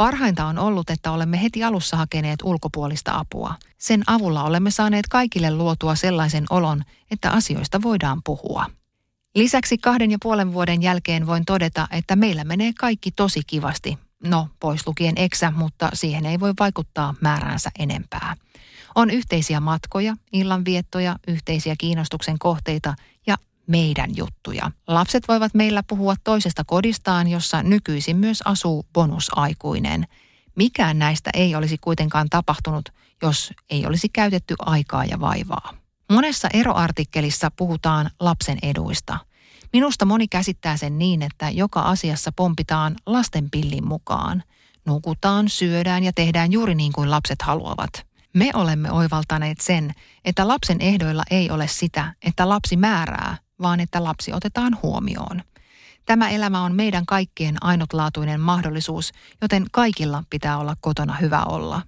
Parhainta 0.00 0.47
on 0.47 0.59
ollut, 0.59 0.90
että 0.90 1.11
olemme 1.11 1.42
heti 1.42 1.64
alussa 1.64 1.97
hakeneet 1.97 2.42
ulkopuolista 2.42 3.19
apua. 3.19 3.54
Sen 3.78 4.02
avulla 4.07 4.45
olemme 4.45 4.71
saaneet 4.71 5.09
kaikille 5.09 5.54
luotua 5.54 5.95
sellaisen 5.95 6.45
olon, 6.50 6.83
että 7.11 7.30
asioista 7.30 7.83
voidaan 7.83 8.21
puhua. 8.25 8.66
Lisäksi 9.35 9.78
kahden 9.78 10.11
ja 10.11 10.19
puolen 10.23 10.52
vuoden 10.52 10.83
jälkeen 10.83 11.26
voin 11.26 11.45
todeta, 11.45 11.88
että 11.90 12.16
meillä 12.16 12.45
menee 12.45 12.73
kaikki 12.78 13.11
tosi 13.11 13.40
kivasti. 13.47 13.99
No, 14.25 14.49
pois 14.61 14.87
lukien 14.87 15.14
eksä, 15.16 15.50
mutta 15.50 15.90
siihen 15.95 16.26
ei 16.26 16.40
voi 16.40 16.52
vaikuttaa 16.61 17.14
määräänsä 17.21 17.71
enempää. 17.78 18.37
On 18.95 19.11
yhteisiä 19.11 19.61
matkoja, 19.61 20.16
illanviettoja, 20.33 21.16
yhteisiä 21.28 21.75
kiinnostuksen 21.78 22.38
kohteita 22.38 22.95
ja 23.26 23.37
meidän 23.70 24.10
juttuja. 24.16 24.70
Lapset 24.86 25.28
voivat 25.28 25.54
meillä 25.54 25.82
puhua 25.82 26.14
toisesta 26.24 26.64
kodistaan, 26.66 27.28
jossa 27.28 27.62
nykyisin 27.62 28.16
myös 28.16 28.42
asuu 28.44 28.86
bonusaikuinen. 28.92 30.06
Mikään 30.56 30.98
näistä 30.98 31.30
ei 31.34 31.54
olisi 31.54 31.78
kuitenkaan 31.80 32.26
tapahtunut, 32.30 32.88
jos 33.22 33.52
ei 33.70 33.86
olisi 33.86 34.08
käytetty 34.08 34.54
aikaa 34.58 35.04
ja 35.04 35.20
vaivaa. 35.20 35.74
Monessa 36.12 36.48
eroartikkelissa 36.52 37.50
puhutaan 37.50 38.10
lapsen 38.20 38.58
eduista. 38.62 39.18
Minusta 39.72 40.04
moni 40.04 40.28
käsittää 40.28 40.76
sen 40.76 40.98
niin, 40.98 41.22
että 41.22 41.50
joka 41.50 41.80
asiassa 41.80 42.32
pompitaan 42.32 42.96
lasten 43.06 43.50
pillin 43.50 43.88
mukaan. 43.88 44.42
Nukutaan, 44.86 45.48
syödään 45.48 46.04
ja 46.04 46.12
tehdään 46.12 46.52
juuri 46.52 46.74
niin 46.74 46.92
kuin 46.92 47.10
lapset 47.10 47.42
haluavat. 47.42 47.90
Me 48.34 48.50
olemme 48.54 48.92
oivaltaneet 48.92 49.60
sen, 49.60 49.92
että 50.24 50.48
lapsen 50.48 50.80
ehdoilla 50.80 51.22
ei 51.30 51.50
ole 51.50 51.68
sitä, 51.68 52.14
että 52.22 52.48
lapsi 52.48 52.76
määrää, 52.76 53.36
vaan 53.62 53.80
että 53.80 54.04
lapsi 54.04 54.32
otetaan 54.32 54.78
huomioon. 54.82 55.42
Tämä 56.06 56.30
elämä 56.30 56.62
on 56.62 56.74
meidän 56.74 57.06
kaikkien 57.06 57.56
ainutlaatuinen 57.60 58.40
mahdollisuus, 58.40 59.12
joten 59.42 59.66
kaikilla 59.72 60.24
pitää 60.30 60.58
olla 60.58 60.74
kotona 60.80 61.14
hyvä 61.14 61.42
olla. 61.42 61.82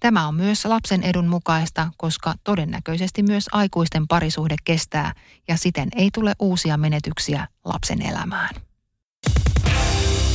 Tämä 0.00 0.28
on 0.28 0.34
myös 0.34 0.64
lapsen 0.64 1.02
edun 1.02 1.26
mukaista, 1.26 1.88
koska 1.96 2.34
todennäköisesti 2.44 3.22
myös 3.22 3.44
aikuisten 3.52 4.08
parisuhde 4.08 4.56
kestää 4.64 5.12
ja 5.48 5.56
siten 5.56 5.88
ei 5.96 6.10
tule 6.14 6.32
uusia 6.38 6.76
menetyksiä 6.76 7.48
lapsen 7.64 8.02
elämään. 8.02 8.54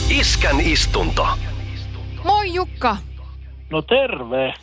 Iskän 0.09 0.61
istunto. 0.61 1.27
Moi 2.23 2.53
Jukka! 2.53 2.97
No 3.69 3.81
terve. 3.81 4.53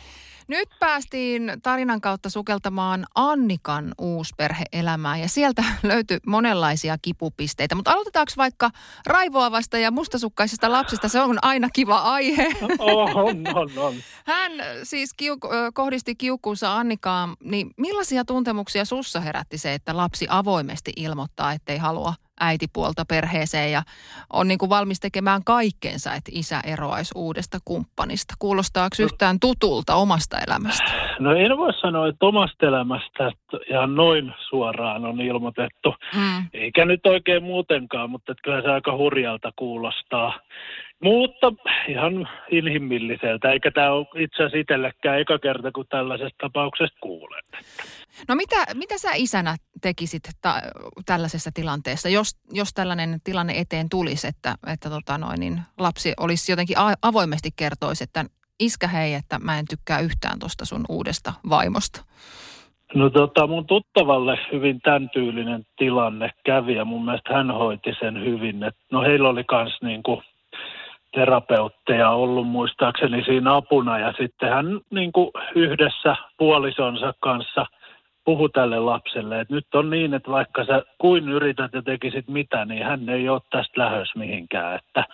Nyt 0.47 0.69
päästiin 0.79 1.53
tarinan 1.63 2.01
kautta 2.01 2.29
sukeltamaan 2.29 3.05
Annikan 3.15 3.93
uusperheelämään 3.97 5.19
ja 5.19 5.29
sieltä 5.29 5.63
löytyi 5.83 6.17
monenlaisia 6.27 6.97
kipupisteitä. 7.01 7.75
Mutta 7.75 7.91
aloitetaanko 7.91 8.31
vaikka 8.37 8.71
raivoavasta 9.05 9.77
ja 9.77 9.91
mustasukkaisesta 9.91 10.71
lapsesta? 10.71 11.07
Se 11.07 11.21
on 11.21 11.37
aina 11.41 11.69
kiva 11.73 11.97
aihe. 11.97 12.47
On, 12.79 13.47
on, 13.55 13.71
on. 13.77 13.93
Hän 14.25 14.51
siis 14.83 15.09
kiuk- 15.23 15.71
kohdisti 15.73 16.15
kiukkuunsa 16.15 16.77
Annikaan. 16.77 17.35
Niin 17.43 17.71
millaisia 17.77 18.25
tuntemuksia 18.25 18.85
sussa 18.85 19.19
herätti 19.19 19.57
se, 19.57 19.73
että 19.73 19.97
lapsi 19.97 20.27
avoimesti 20.29 20.91
ilmoittaa, 20.95 21.53
ettei 21.53 21.77
halua 21.77 22.13
äitipuolta 22.39 23.03
perheeseen 23.09 23.71
ja 23.71 23.81
on 24.33 24.47
niin 24.47 24.57
kuin 24.57 24.69
valmis 24.69 24.99
tekemään 24.99 25.43
kaikkeensa, 25.43 26.13
että 26.13 26.31
isä 26.33 26.59
eroaisi 26.65 27.11
uudesta 27.15 27.57
kumppanista. 27.65 28.33
Kuulostaako 28.39 28.95
yhtään 28.99 29.39
tutulta 29.39 29.95
omasta 29.95 30.37
elämästä? 30.47 30.91
No 31.19 31.35
en 31.35 31.57
voi 31.57 31.73
sanoa, 31.73 32.07
että 32.07 32.25
omasta 32.25 32.65
elämästä 32.65 33.27
että 33.27 33.57
ihan 33.69 33.95
noin 33.95 34.33
suoraan 34.49 35.05
on 35.05 35.21
ilmoitettu. 35.21 35.95
Mm. 36.15 36.47
Eikä 36.53 36.85
nyt 36.85 37.05
oikein 37.05 37.43
muutenkaan, 37.43 38.09
mutta 38.09 38.31
että 38.31 38.41
kyllä 38.43 38.61
se 38.61 38.67
aika 38.71 38.97
hurjalta 38.97 39.51
kuulostaa. 39.55 40.39
Mutta 41.03 41.53
ihan 41.87 42.29
inhimilliseltä, 42.51 43.51
eikä 43.51 43.71
tämä 43.71 43.91
ole 43.91 44.07
itse 44.15 44.35
asiassa 44.35 44.57
itsellekään 44.57 45.19
eka 45.19 45.39
kerta, 45.39 45.71
kun 45.71 45.85
tällaisesta 45.89 46.35
tapauksesta 46.41 46.97
kuulen. 47.01 47.43
No 48.27 48.35
mitä, 48.35 48.55
mitä 48.73 48.97
sä 48.97 49.09
isänä 49.15 49.55
tekisit 49.81 50.23
ta- 50.41 50.61
tällaisessa 51.05 51.49
tilanteessa, 51.53 52.09
jos, 52.09 52.31
jos 52.51 52.73
tällainen 52.73 53.19
tilanne 53.23 53.53
eteen 53.59 53.89
tulisi, 53.89 54.27
että, 54.27 54.55
että 54.73 54.89
tota 54.89 55.17
noin, 55.17 55.39
niin 55.39 55.61
lapsi 55.79 56.13
olisi 56.19 56.51
jotenkin 56.51 56.77
avoimesti 57.01 57.49
kertoisi, 57.55 58.03
että 58.03 58.25
iskä 58.59 58.87
hei, 58.87 59.13
että 59.13 59.39
mä 59.39 59.59
en 59.59 59.65
tykkää 59.69 59.99
yhtään 59.99 60.39
tuosta 60.39 60.65
sun 60.65 60.85
uudesta 60.89 61.33
vaimosta? 61.49 62.05
No 62.95 63.09
tota, 63.09 63.47
mun 63.47 63.65
tuttavalle 63.65 64.37
hyvin 64.51 64.81
tämän 64.81 65.09
tyylinen 65.09 65.65
tilanne 65.77 66.29
kävi 66.45 66.75
ja 66.75 66.85
mun 66.85 67.05
mielestä 67.05 67.33
hän 67.33 67.51
hoiti 67.51 67.93
sen 67.99 68.25
hyvin. 68.25 68.63
Et, 68.63 68.75
no 68.91 69.01
heillä 69.01 69.29
oli 69.29 69.43
kans 69.43 69.77
niinku 69.81 70.21
terapeutteja 71.15 72.09
ollut 72.09 72.47
muistaakseni 72.47 73.23
siinä 73.23 73.55
apuna. 73.55 73.99
Ja 73.99 74.13
sitten 74.17 74.49
hän 74.49 74.65
niin 74.89 75.11
kuin 75.11 75.31
yhdessä 75.55 76.15
puolisonsa 76.37 77.13
kanssa 77.19 77.65
puhu 78.25 78.49
tälle 78.49 78.79
lapselle, 78.79 79.39
että 79.39 79.53
nyt 79.53 79.75
on 79.75 79.89
niin, 79.89 80.13
että 80.13 80.31
vaikka 80.31 80.65
sä 80.65 80.83
kuin 80.97 81.29
yrität 81.29 81.73
ja 81.73 81.81
tekisit 81.81 82.27
mitä, 82.27 82.65
niin 82.65 82.85
hän 82.85 83.09
ei 83.09 83.29
ole 83.29 83.41
tästä 83.51 83.81
lähös 83.81 84.15
mihinkään. 84.15 84.75
Että 84.75 85.05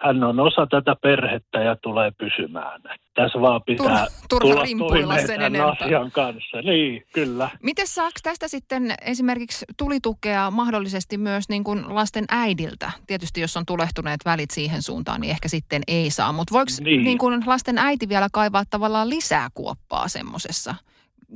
hän 0.00 0.24
on 0.24 0.40
osa 0.40 0.66
tätä 0.66 0.96
perhettä 1.02 1.58
ja 1.58 1.76
tulee 1.76 2.10
pysymään. 2.18 2.80
Tässä 3.14 3.40
vaan 3.40 3.62
pitää 3.66 4.06
turha 4.28 4.48
tulla 4.48 4.88
toimeen 4.88 5.20
sen 5.20 5.28
tämän 5.28 5.46
enempää. 5.46 5.76
asian 5.80 6.10
kanssa. 6.10 6.62
Niin, 6.62 7.02
kyllä. 7.12 7.50
Miten 7.62 7.86
saako 7.86 8.18
tästä 8.22 8.48
sitten 8.48 8.94
esimerkiksi 9.02 9.64
tulitukea 9.78 10.50
mahdollisesti 10.50 11.18
myös 11.18 11.48
niin 11.48 11.64
kuin 11.64 11.94
lasten 11.94 12.24
äidiltä? 12.28 12.90
Tietysti 13.06 13.40
jos 13.40 13.56
on 13.56 13.66
tulehtuneet 13.66 14.20
välit 14.24 14.50
siihen 14.50 14.82
suuntaan, 14.82 15.20
niin 15.20 15.30
ehkä 15.30 15.48
sitten 15.48 15.82
ei 15.88 16.10
saa. 16.10 16.32
Mutta 16.32 16.54
voiko 16.54 16.70
niin. 16.80 17.04
Niin. 17.04 17.18
kuin 17.18 17.42
lasten 17.46 17.78
äiti 17.78 18.08
vielä 18.08 18.28
kaivaa 18.32 18.64
tavallaan 18.70 19.10
lisää 19.10 19.48
kuoppaa 19.54 20.08
semmoisessa? 20.08 20.74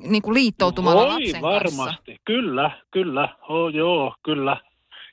Niin 0.02 0.22
kuin 0.22 0.34
liittoutumalla 0.34 1.00
Voi 1.00 1.08
lapsen 1.08 1.42
varmasti, 1.42 2.16
kyllä, 2.24 2.70
kyllä, 2.90 3.28
oh, 3.48 3.74
joo, 3.74 4.14
kyllä. 4.22 4.56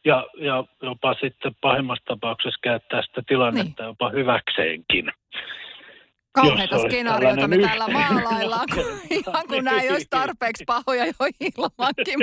Ja, 0.06 0.28
ja 0.38 0.64
jopa 0.82 1.14
sitten 1.14 1.56
pahimmassa 1.62 2.04
tapauksessa 2.06 2.60
käyttää 2.64 3.02
sitä 3.02 3.22
tilannetta 3.28 3.84
niin. 3.84 3.88
jopa 3.88 4.10
hyväkseenkin. 4.10 5.12
Kauheita 6.36 6.80
skenaarioita 6.80 7.48
me 7.48 7.58
täällä 7.58 7.88
maalaillaan, 7.88 8.66
kun, 8.74 8.84
ihan 9.18 9.48
kun 9.48 9.64
nämä 9.64 9.82
ei 9.82 9.92
olisi 9.92 10.08
tarpeeksi 10.10 10.64
pahoja 10.68 11.06
jo 11.06 11.14
ilmankin. 11.40 12.20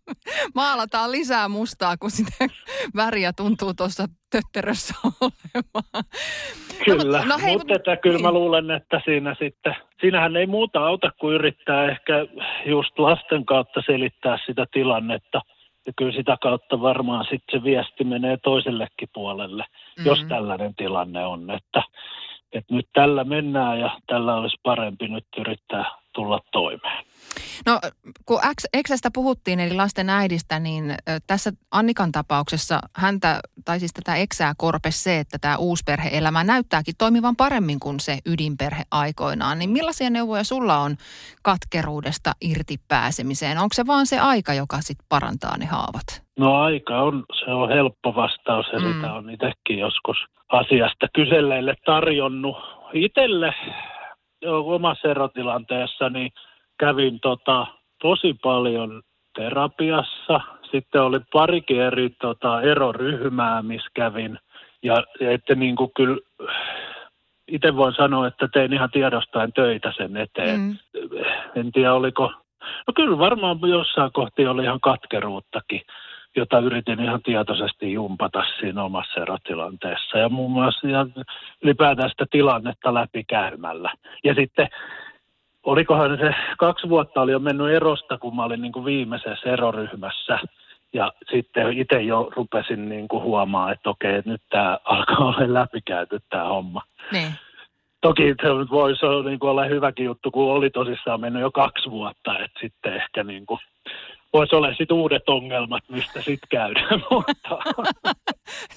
Maalataan 0.54 1.12
lisää 1.12 1.48
mustaa, 1.48 1.96
kun 1.96 2.10
sitä 2.10 2.48
väriä 2.96 3.32
tuntuu 3.32 3.74
tuossa 3.74 4.06
tötterössä 4.30 4.94
olevan. 5.04 6.04
Kyllä, 6.84 7.18
no 7.18 7.24
no, 7.24 7.38
hei, 7.38 7.56
mutta 7.56 7.74
mut- 7.74 7.76
että 7.76 7.96
kyllä 7.96 8.18
mä 8.18 8.28
niin. 8.28 8.34
luulen, 8.34 8.70
että 8.70 9.00
siinä 9.04 9.34
sitten, 9.38 9.76
siinähän 10.00 10.36
ei 10.36 10.46
muuta 10.46 10.86
auta 10.86 11.10
kuin 11.20 11.34
yrittää 11.34 11.90
ehkä 11.90 12.12
just 12.66 12.98
lasten 12.98 13.44
kautta 13.44 13.82
selittää 13.86 14.38
sitä 14.46 14.66
tilannetta. 14.72 15.40
Ja 15.86 15.92
kyllä 15.96 16.12
sitä 16.12 16.36
kautta 16.42 16.80
varmaan 16.80 17.24
sitten 17.30 17.60
se 17.60 17.64
viesti 17.64 18.04
menee 18.04 18.36
toisellekin 18.36 19.08
puolelle, 19.14 19.62
mm-hmm. 19.62 20.06
jos 20.06 20.24
tällainen 20.28 20.74
tilanne 20.74 21.26
on, 21.26 21.50
että, 21.50 21.82
että 22.54 22.74
nyt 22.74 22.88
tällä 22.92 23.24
mennään 23.24 23.80
ja 23.80 24.00
tällä 24.06 24.36
olisi 24.36 24.56
parempi 24.62 25.08
nyt 25.08 25.26
yrittää 25.38 25.84
tulla 26.14 26.40
toimeen. 26.52 27.04
No 27.66 27.80
kun 28.26 28.40
Xstä 28.88 29.10
puhuttiin, 29.14 29.60
eli 29.60 29.74
lasten 29.74 30.10
äidistä, 30.10 30.58
niin 30.58 30.94
tässä 31.26 31.52
Annikan 31.70 32.12
tapauksessa 32.12 32.80
häntä, 32.96 33.40
tai 33.64 33.78
siis 33.80 33.92
tätä 33.92 34.14
Xää 34.34 34.52
korpes 34.56 35.04
se, 35.04 35.18
että 35.18 35.38
tämä 35.40 35.56
uusperhe-elämä 35.56 36.44
näyttääkin 36.44 36.94
toimivan 36.98 37.36
paremmin 37.36 37.80
kuin 37.80 38.00
se 38.00 38.18
ydinperhe 38.26 38.82
aikoinaan. 38.90 39.58
Niin 39.58 39.70
millaisia 39.70 40.10
neuvoja 40.10 40.44
sulla 40.44 40.78
on 40.78 40.96
katkeruudesta 41.42 42.32
irti 42.40 42.76
pääsemiseen? 42.88 43.58
Onko 43.58 43.72
se 43.74 43.86
vaan 43.86 44.06
se 44.06 44.18
aika, 44.20 44.54
joka 44.54 44.76
sitten 44.80 45.06
parantaa 45.08 45.56
ne 45.56 45.66
haavat? 45.66 46.22
No 46.38 46.62
aika 46.62 47.02
on, 47.02 47.24
se 47.44 47.50
on 47.50 47.68
helppo 47.68 48.14
vastaus 48.14 48.66
ja 48.72 48.78
Mm. 48.78 48.92
sitä 48.94 49.12
on 49.12 49.30
itsekin 49.30 49.78
joskus 49.78 50.16
asiasta 50.48 51.06
kyselleille 51.14 51.74
tarjonnut. 51.86 52.56
Itelle 52.92 53.54
omassa 54.50 55.08
erotilanteessa 55.08 56.08
niin 56.08 56.32
kävin 56.78 57.20
tota, 57.20 57.66
tosi 58.02 58.34
paljon 58.42 59.02
terapiassa. 59.38 60.40
Sitten 60.70 61.02
oli 61.02 61.20
parikin 61.32 61.80
eri 61.80 62.10
tota, 62.20 62.62
eroryhmää, 62.62 63.62
missä 63.62 63.88
kävin. 63.94 64.38
Ja 64.82 65.04
että 65.20 65.54
niin 65.54 65.76
kuin 65.76 65.90
kyllä 65.96 66.18
itse 67.48 67.76
voin 67.76 67.94
sanoa, 67.94 68.26
että 68.26 68.48
tein 68.52 68.72
ihan 68.72 68.90
tiedostaen 68.90 69.52
töitä 69.52 69.92
sen 69.96 70.16
eteen. 70.16 70.60
Mm. 70.60 70.76
En 71.56 71.72
tiedä 71.72 71.94
oliko, 71.94 72.32
no 72.86 72.92
kyllä 72.96 73.18
varmaan 73.18 73.58
jossain 73.68 74.12
kohti 74.12 74.46
oli 74.46 74.62
ihan 74.62 74.80
katkeruuttakin, 74.80 75.80
jota 76.36 76.58
yritin 76.58 77.00
ihan 77.00 77.22
tietoisesti 77.22 77.92
jumpata 77.92 78.44
siinä 78.60 78.82
omassa 78.82 79.20
erotilanteessa. 79.20 80.18
Ja 80.18 80.28
muun 80.28 80.50
muassa 80.50 80.88
ja 80.88 81.06
ylipäätään 81.62 82.10
sitä 82.10 82.26
tilannetta 82.30 82.94
läpikäymällä. 82.94 83.92
Ja 84.24 84.34
sitten 84.34 84.68
olikohan 85.62 86.18
se 86.18 86.34
kaksi 86.58 86.88
vuotta 86.88 87.20
oli 87.20 87.32
jo 87.32 87.38
mennyt 87.38 87.70
erosta, 87.70 88.18
kun 88.18 88.36
mä 88.36 88.44
olin 88.44 88.62
niin 88.62 88.72
kuin 88.72 88.84
viimeisessä 88.84 89.52
eroryhmässä. 89.52 90.38
Ja 90.92 91.12
sitten 91.32 91.72
itse 91.72 92.02
jo 92.02 92.30
rupesin 92.36 92.88
niin 92.88 93.08
kuin 93.08 93.22
huomaa, 93.22 93.72
että 93.72 93.90
okei, 93.90 94.14
että 94.14 94.30
nyt 94.30 94.42
tämä 94.50 94.78
alkaa 94.84 95.26
olla 95.26 95.54
läpikäyty 95.54 96.18
tämä 96.30 96.44
homma. 96.44 96.82
Niin. 97.12 97.32
Toki 98.00 98.34
se 98.42 98.54
nyt 98.54 98.70
voisi 98.70 99.06
olla, 99.06 99.28
niin 99.28 99.38
kuin 99.38 99.50
olla 99.50 99.64
hyväkin 99.64 100.04
juttu, 100.04 100.30
kun 100.30 100.52
oli 100.52 100.70
tosissaan 100.70 101.20
mennyt 101.20 101.42
jo 101.42 101.50
kaksi 101.50 101.90
vuotta, 101.90 102.38
että 102.38 102.60
sitten 102.60 102.94
ehkä 102.94 103.24
niin 103.24 103.46
kuin, 103.46 103.60
voisi 104.34 104.54
olla 104.56 104.74
sitten 104.74 104.96
uudet 104.96 105.28
ongelmat, 105.28 105.84
mistä 105.88 106.22
sitten 106.22 106.48
käydään. 106.50 107.00
Mutta 107.10 107.58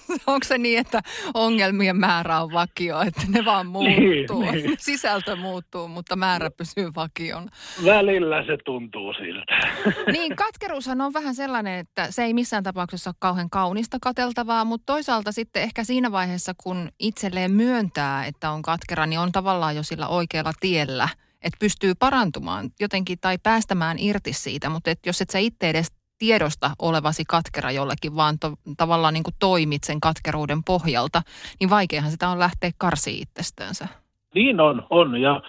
Onko 0.28 0.44
se 0.44 0.58
niin, 0.58 0.80
että 0.80 1.02
ongelmien 1.34 1.98
määrä 1.98 2.42
on 2.42 2.54
vakio, 2.54 3.02
että 3.02 3.22
ne 3.28 3.46
vaan 3.46 3.68
muuttuu? 3.68 4.42
Niin, 4.42 4.54
niin. 4.64 4.78
Sisältö 4.88 5.36
muuttuu, 5.36 5.88
mutta 5.88 6.16
määrä 6.16 6.50
pysyy 6.58 6.92
vakion. 6.96 7.50
välillä 7.86 8.44
se 8.46 8.58
tuntuu 8.66 9.14
siltä. 9.14 9.72
Niin, 10.12 10.36
katkeruushan 10.36 11.02
on 11.02 11.14
vähän 11.14 11.36
sellainen, 11.36 11.80
että 11.80 12.12
se 12.12 12.24
ei 12.24 12.34
missään 12.34 12.64
tapauksessa 12.64 13.10
ole 13.10 13.16
kauhean 13.20 13.50
kaunista 13.50 13.98
kateltavaa, 14.02 14.66
mutta 14.66 14.94
toisaalta 14.94 15.32
sitten 15.32 15.64
ehkä 15.64 15.84
siinä 15.84 16.12
vaiheessa, 16.12 16.54
kun 16.64 16.90
itselleen 17.00 17.52
myöntää, 17.52 18.26
että 18.26 18.52
on 18.52 18.62
katkera, 18.62 19.06
niin 19.06 19.20
on 19.20 19.32
tavallaan 19.32 19.76
jo 19.76 19.84
sillä 19.84 20.08
oikealla 20.08 20.52
tiellä, 20.60 21.10
että 21.44 21.58
pystyy 21.60 21.94
parantumaan 22.00 22.70
jotenkin 22.80 23.18
tai 23.22 23.38
päästämään 23.44 23.98
irti 24.00 24.34
siitä, 24.34 24.70
mutta 24.70 24.92
et 24.92 25.00
jos 25.06 25.22
et 25.22 25.30
sä 25.30 25.40
itse 25.40 25.70
edes 25.70 25.98
tiedosta 26.20 26.72
olevasi 26.82 27.24
katkera 27.28 27.72
jollekin, 27.72 28.16
vaan 28.16 28.40
to, 28.40 28.54
tavallaan 28.78 29.14
niin 29.14 29.24
kuin 29.24 29.36
toimit 29.40 29.84
sen 29.84 30.00
katkeruuden 30.00 30.64
pohjalta, 30.64 31.22
niin 31.60 31.70
vaikeahan 31.70 32.12
sitä 32.12 32.30
on 32.30 32.40
lähteä 32.40 32.72
karsiin 32.78 33.22
itsestänsä. 33.22 33.88
Niin 34.36 34.62
on, 34.62 34.88
on. 34.90 35.22
Ja 35.22 35.42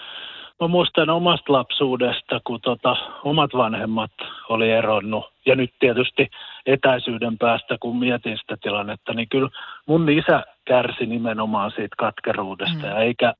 mä 0.60 0.68
muistan 0.68 1.10
omasta 1.10 1.52
lapsuudesta, 1.52 2.40
kun 2.46 2.60
tota, 2.60 2.96
omat 3.24 3.50
vanhemmat 3.54 4.10
oli 4.48 4.70
eronnut. 4.70 5.24
Ja 5.46 5.56
nyt 5.56 5.70
tietysti 5.80 6.30
etäisyyden 6.66 7.38
päästä, 7.38 7.76
kun 7.80 7.98
mietin 7.98 8.38
sitä 8.38 8.56
tilannetta, 8.62 9.14
niin 9.14 9.28
kyllä 9.28 9.48
mun 9.86 10.08
isä 10.08 10.42
kärsi 10.64 11.06
nimenomaan 11.06 11.70
siitä 11.70 11.96
katkeruudesta. 11.98 12.78
Mm. 12.78 12.84
Ja 12.84 12.98
eikä 12.98 13.34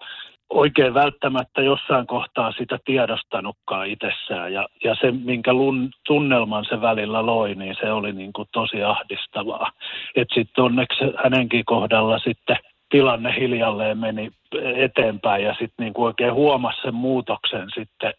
oikein 0.51 0.95
välttämättä 0.95 1.63
jossain 1.63 2.07
kohtaa 2.07 2.53
sitä 2.53 2.79
tiedostanutkaan 2.85 3.87
itsessään. 3.87 4.53
Ja, 4.53 4.69
ja 4.85 4.95
se, 5.01 5.11
minkä 5.11 5.53
lun, 5.53 5.91
tunnelman 6.07 6.65
se 6.65 6.81
välillä 6.81 7.27
loi, 7.27 7.55
niin 7.55 7.77
se 7.81 7.93
oli 7.93 8.13
niin 8.13 8.33
kuin 8.33 8.49
tosi 8.53 8.83
ahdistavaa. 8.83 9.73
Että 10.17 10.35
sitten 10.35 10.65
onneksi 10.65 11.05
hänenkin 11.25 11.65
kohdalla 11.65 12.19
sitten 12.19 12.57
tilanne 12.91 13.35
hiljalleen 13.41 13.99
meni 13.99 14.31
eteenpäin 14.77 15.45
ja 15.45 15.55
sitten 15.59 15.85
niin 15.85 15.93
oikein 15.97 16.35
huomasi 16.35 16.83
sen 16.83 16.95
muutoksen 16.95 17.69
sitten 17.75 18.15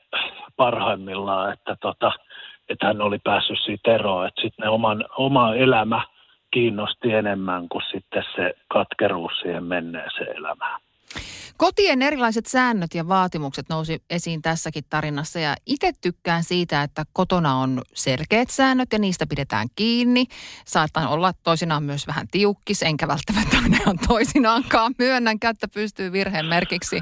parhaimmillaan, 0.55 1.53
että, 1.53 1.75
tota, 1.81 2.11
että 2.69 2.87
hän 2.87 3.01
oli 3.01 3.19
päässyt 3.23 3.59
siitä 3.59 3.95
eroon. 3.95 4.27
Että 4.27 4.41
sitten 4.41 4.69
oman, 4.69 5.05
oma 5.17 5.55
elämä 5.55 6.01
kiinnosti 6.51 7.13
enemmän 7.13 7.69
kuin 7.69 7.83
sitten 7.91 8.23
se 8.35 8.53
katkeruus 8.67 9.31
siihen 9.41 9.63
menneeseen 9.63 10.37
elämään. 10.37 10.81
Kotien 11.59 12.01
erilaiset 12.01 12.45
säännöt 12.45 12.93
ja 12.93 13.07
vaatimukset 13.07 13.69
nousi 13.69 14.03
esiin 14.09 14.41
tässäkin 14.41 14.83
tarinassa 14.89 15.39
ja 15.39 15.55
itse 15.65 15.91
tykkään 16.01 16.43
siitä, 16.43 16.83
että 16.83 17.05
kotona 17.13 17.55
on 17.55 17.81
selkeät 17.93 18.49
säännöt 18.49 18.93
ja 18.93 18.99
niistä 18.99 19.27
pidetään 19.27 19.67
kiinni. 19.75 20.25
Saattaa 20.65 21.09
olla 21.09 21.33
toisinaan 21.43 21.83
myös 21.83 22.07
vähän 22.07 22.27
tiukkis, 22.31 22.83
enkä 22.83 23.07
välttämättä 23.07 23.57
aina 23.63 23.93
toisinaankaan. 24.07 24.95
Myönnän 24.99 25.39
kättä 25.39 25.67
pystyy 25.67 26.11
virheen 26.11 26.45
merkiksi. 26.45 27.01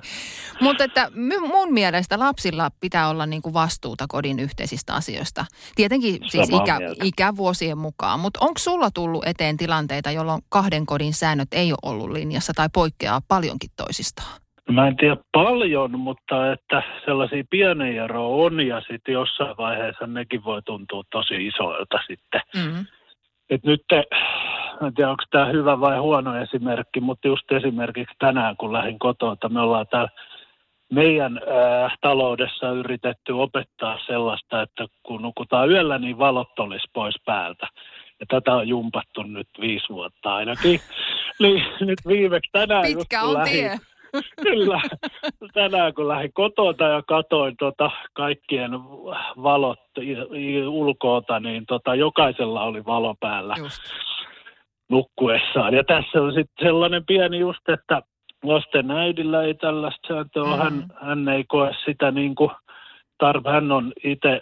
Mutta 0.62 0.84
että 0.84 1.12
mun 1.48 1.74
mielestä 1.74 2.20
lapsilla 2.20 2.72
pitää 2.80 3.10
olla 3.10 3.26
niinku 3.26 3.54
vastuuta 3.54 4.06
kodin 4.10 4.40
yhteisistä 4.40 4.94
asioista. 4.94 5.46
Tietenkin 5.76 6.20
siis 6.30 6.48
Samaa 6.48 6.64
ikä, 6.64 6.80
mieltä. 6.80 7.06
ikävuosien 7.06 7.78
mukaan, 7.78 8.20
mutta 8.20 8.40
onko 8.42 8.60
sulla 8.60 8.92
tullut 8.92 9.28
eteen 9.28 9.58
tilanteita, 9.58 10.12
jolloin 10.12 10.42
kahden 10.50 10.86
kodin 10.86 11.14
säännöt 11.14 11.50
ei 11.52 11.72
ole 11.72 11.80
ollut 11.84 12.12
linjassa 12.12 12.54
tai 12.56 12.70
poikkeaa 12.74 13.22
paljonkin 13.28 13.72
toisistaan? 13.76 14.47
Mä 14.72 14.88
en 14.88 14.98
tiedä 14.98 15.18
paljon, 15.32 16.00
mutta 16.00 16.52
että 16.52 16.84
sellaisia 17.06 17.44
pieniä 17.50 18.04
eroja 18.04 18.46
on 18.46 18.68
ja 18.68 18.82
sitten 18.82 19.14
jossain 19.14 19.58
vaiheessa 19.58 20.08
nekin 20.08 20.44
voi 20.44 20.62
tuntua 20.62 21.04
tosi 21.12 21.48
isoilta 21.48 22.00
sitten. 22.08 22.42
Mm. 22.56 22.86
Et 23.50 23.64
nyt, 23.64 23.82
mä 24.82 24.88
en 24.88 24.94
tiedä 24.94 25.10
onko 25.10 25.24
tämä 25.32 25.46
hyvä 25.46 25.80
vai 25.80 25.98
huono 25.98 26.38
esimerkki, 26.42 27.00
mutta 27.00 27.28
just 27.28 27.52
esimerkiksi 27.52 28.16
tänään 28.20 28.58
kun 28.58 28.74
lähdin 28.74 29.00
kotoa, 29.00 29.36
me 29.50 29.62
ollaan 29.62 29.88
täällä 29.88 30.10
meidän 30.94 31.38
ää, 31.38 31.90
taloudessa 32.02 32.70
yritetty 32.70 33.32
opettaa 33.32 34.00
sellaista, 34.08 34.62
että 34.62 34.86
kun 35.04 35.22
nukutaan 35.22 35.70
yöllä, 35.70 35.98
niin 35.98 36.18
valot 36.18 36.60
olisi 36.60 36.88
pois 36.94 37.16
päältä. 37.26 37.68
Ja 38.20 38.26
tätä 38.30 38.56
on 38.56 38.68
jumpattu 38.68 39.24
nyt 39.24 39.48
viisi 39.62 39.90
vuotta 39.90 40.36
ainakin. 40.36 40.80
niin 41.42 41.66
nyt 41.80 42.00
viimeksi 42.08 42.52
tänään 42.52 42.84
just 42.84 42.98
Pitkä 42.98 43.20
kun 43.20 43.30
on 43.30 43.34
lähdin, 43.34 43.54
tie. 43.54 43.78
Kyllä. 44.44 44.82
Tänään 45.54 45.94
kun 45.94 46.08
lähdin 46.08 46.34
kotota 46.34 46.84
ja 46.84 47.02
katoin 47.08 47.56
tota 47.60 47.92
kaikkien 48.14 48.72
valot 49.44 49.80
ulkoota, 50.70 51.40
niin 51.40 51.66
tota 51.66 51.96
jokaisella 51.96 52.64
oli 52.64 52.86
valo 52.86 53.16
päällä 53.20 53.56
Just. 53.58 53.82
nukkuessaan. 54.90 55.74
Ja 55.74 55.84
tässä 55.84 56.22
on 56.22 56.34
sitten 56.34 56.68
sellainen 56.68 57.06
pieni 57.06 57.40
just, 57.40 57.70
että 57.70 58.02
lasten 58.44 58.92
äidillä 58.92 59.44
ei 59.44 59.54
tällaista 59.54 60.08
sääntöä 60.08 60.44
ole. 60.44 60.58
Hän, 60.58 60.86
hän 61.02 61.30
ei 61.30 61.44
koe 61.44 61.72
sitä 61.86 62.12
niin 62.12 62.36
kuin 62.36 62.52
tarve. 63.18 63.52
Hän 63.52 63.72
on 63.72 63.94
itse 64.04 64.42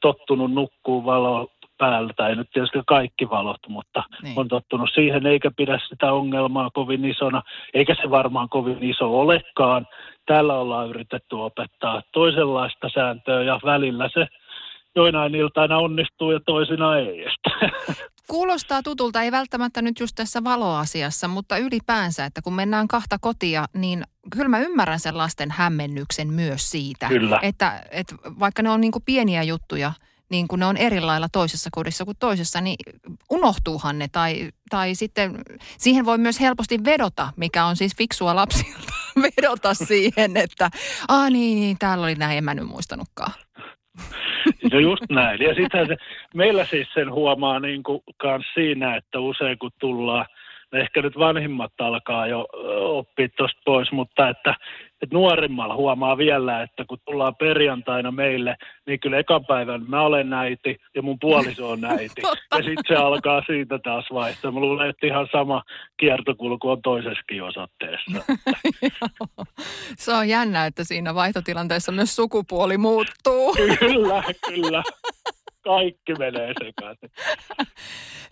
tottunut 0.00 0.52
nukkuu 0.52 1.04
valo 1.04 1.50
päältä, 1.82 2.28
ei 2.28 2.36
nyt 2.36 2.50
tietysti 2.52 2.78
kaikki 2.86 3.30
valot, 3.30 3.60
mutta 3.68 4.02
Niin. 4.22 4.38
on 4.38 4.48
tottunut 4.48 4.90
siihen, 4.94 5.26
eikä 5.26 5.50
pidä 5.56 5.78
sitä 5.88 6.12
ongelmaa 6.12 6.70
kovin 6.70 7.04
isona, 7.04 7.42
eikä 7.74 7.94
se 8.02 8.10
varmaan 8.10 8.48
kovin 8.48 8.82
iso 8.82 9.20
olekaan. 9.20 9.86
Täällä 10.26 10.54
ollaan 10.54 10.88
yritetty 10.88 11.36
opettaa 11.36 12.02
toisenlaista 12.12 12.88
sääntöä 12.94 13.42
ja 13.42 13.60
välillä 13.64 14.08
se 14.14 14.26
joinain 14.94 15.34
iltaina 15.34 15.78
onnistuu 15.78 16.32
ja 16.32 16.40
toisina 16.46 16.96
ei. 16.96 17.26
Kuulostaa 18.30 18.82
tutulta, 18.82 19.22
ei 19.22 19.32
välttämättä 19.32 19.82
nyt 19.82 20.00
just 20.00 20.12
tässä 20.16 20.44
valoasiassa, 20.44 21.28
mutta 21.28 21.56
ylipäänsä, 21.56 22.24
että 22.24 22.42
kun 22.42 22.54
mennään 22.54 22.88
kahta 22.88 23.16
kotia, 23.20 23.64
niin 23.74 24.02
kyllä 24.32 24.48
mä 24.48 24.58
ymmärrän 24.58 25.00
sen 25.00 25.18
lasten 25.18 25.50
hämmennyksen 25.50 26.32
myös 26.32 26.70
siitä. 26.70 27.08
Kyllä. 27.08 27.38
Että, 27.42 27.82
että 27.90 28.14
vaikka 28.40 28.62
ne 28.62 28.70
on 28.70 28.80
niin 28.80 28.92
pieniä 29.06 29.42
juttuja, 29.42 29.92
niin 30.32 30.48
kun 30.48 30.58
ne 30.58 30.66
on 30.66 30.76
eri 30.76 31.00
lailla 31.00 31.28
toisessa 31.32 31.70
kodissa 31.72 32.04
kuin 32.04 32.16
toisessa, 32.20 32.60
niin 32.60 32.76
unohtuuhan 33.30 33.98
ne. 33.98 34.08
Tai, 34.12 34.48
tai 34.70 34.94
sitten 34.94 35.38
siihen 35.78 36.06
voi 36.06 36.18
myös 36.18 36.40
helposti 36.40 36.84
vedota, 36.84 37.28
mikä 37.36 37.64
on 37.64 37.76
siis 37.76 37.96
fiksua 37.96 38.36
lapsilta, 38.36 38.92
vedota 39.36 39.74
siihen, 39.74 40.36
että 40.36 40.70
ah 41.08 41.30
niin, 41.30 41.60
niin 41.60 41.76
täällä 41.78 42.04
oli 42.04 42.14
näin, 42.14 42.38
en 42.38 42.44
mä 42.44 42.54
nyt 42.54 42.68
muistanutkaan. 42.68 43.32
No 44.72 44.78
just 44.78 45.02
näin. 45.10 45.40
Ja 45.42 45.54
sitten 45.54 45.96
meillä 46.34 46.64
siis 46.64 46.88
sen 46.94 47.12
huomaa 47.12 47.60
niin 47.60 47.82
kuin 47.82 48.00
siinä, 48.54 48.96
että 48.96 49.20
usein 49.20 49.58
kun 49.58 49.70
tullaan, 49.80 50.26
ehkä 50.72 51.02
nyt 51.02 51.18
vanhimmat 51.18 51.72
alkaa 51.80 52.26
jo 52.26 52.48
oppia 52.76 53.28
tuosta 53.36 53.60
pois, 53.64 53.92
mutta 53.92 54.28
että, 54.28 54.54
että 55.02 55.14
nuorimmalla 55.14 55.76
huomaa 55.76 56.18
vielä, 56.18 56.62
että 56.62 56.84
kun 56.88 56.98
tullaan 57.04 57.36
perjantaina 57.36 58.10
meille, 58.10 58.56
niin 58.86 59.00
kyllä 59.00 59.18
ekan 59.18 59.44
päivän 59.44 59.84
mä 59.88 60.02
olen 60.02 60.32
äiti 60.32 60.76
ja 60.94 61.02
mun 61.02 61.18
puoliso 61.20 61.70
on 61.70 61.84
äiti. 61.84 62.22
Totta. 62.22 62.56
Ja 62.56 62.62
sitten 62.62 62.84
se 62.88 62.94
alkaa 62.94 63.42
siitä 63.46 63.78
taas 63.78 64.04
vaihtaa. 64.12 64.50
Mä 64.50 64.60
luulen, 64.60 64.90
että 64.90 65.06
ihan 65.06 65.28
sama 65.32 65.62
kiertokulku 65.96 66.70
on 66.70 66.82
toisessakin 66.82 67.42
osoitteessa. 67.42 68.24
Se 69.96 70.12
on 70.12 70.28
jännä, 70.28 70.66
että 70.66 70.84
siinä 70.84 71.14
vaihtotilanteessa 71.14 71.92
myös 71.92 72.16
sukupuoli 72.16 72.78
muuttuu. 72.78 73.54
kyllä, 73.78 74.22
kyllä. 74.48 74.82
Kaikki 75.64 76.14
menee 76.14 76.52
sekaisin. 76.64 77.10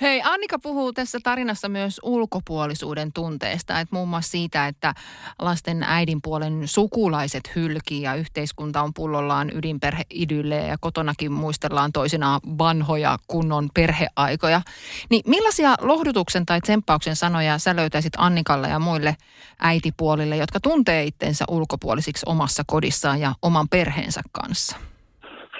Hei, 0.00 0.22
Annika 0.24 0.58
puhuu 0.58 0.92
tässä 0.92 1.18
tarinassa 1.22 1.68
myös 1.68 2.00
ulkopuolisuuden 2.02 3.12
tunteesta, 3.12 3.80
että 3.80 3.96
muun 3.96 4.08
muassa 4.08 4.30
siitä, 4.30 4.66
että 4.66 4.94
lasten 5.38 5.82
äidin 5.82 6.22
puolen 6.22 6.68
sukulaiset 6.68 7.56
hylkii 7.56 8.02
ja 8.02 8.14
yhteiskunta 8.14 8.82
on 8.82 8.94
pullollaan 8.94 9.50
ydinperheidylle 9.54 10.56
ja 10.56 10.76
kotonakin 10.80 11.32
muistellaan 11.32 11.92
toisinaan 11.92 12.40
vanhoja 12.58 13.18
kunnon 13.26 13.68
perheaikoja. 13.74 14.62
Niin 15.10 15.22
millaisia 15.26 15.74
lohdutuksen 15.80 16.46
tai 16.46 16.60
tsemppauksen 16.60 17.16
sanoja 17.16 17.58
sä 17.58 17.76
löytäisit 17.76 18.12
Annikalle 18.16 18.68
ja 18.68 18.78
muille 18.78 19.16
äitipuolille, 19.58 20.36
jotka 20.36 20.60
tuntee 20.60 21.04
itsensä 21.04 21.44
ulkopuolisiksi 21.48 22.26
omassa 22.26 22.62
kodissaan 22.66 23.20
ja 23.20 23.34
oman 23.42 23.68
perheensä 23.68 24.20
kanssa? 24.32 24.89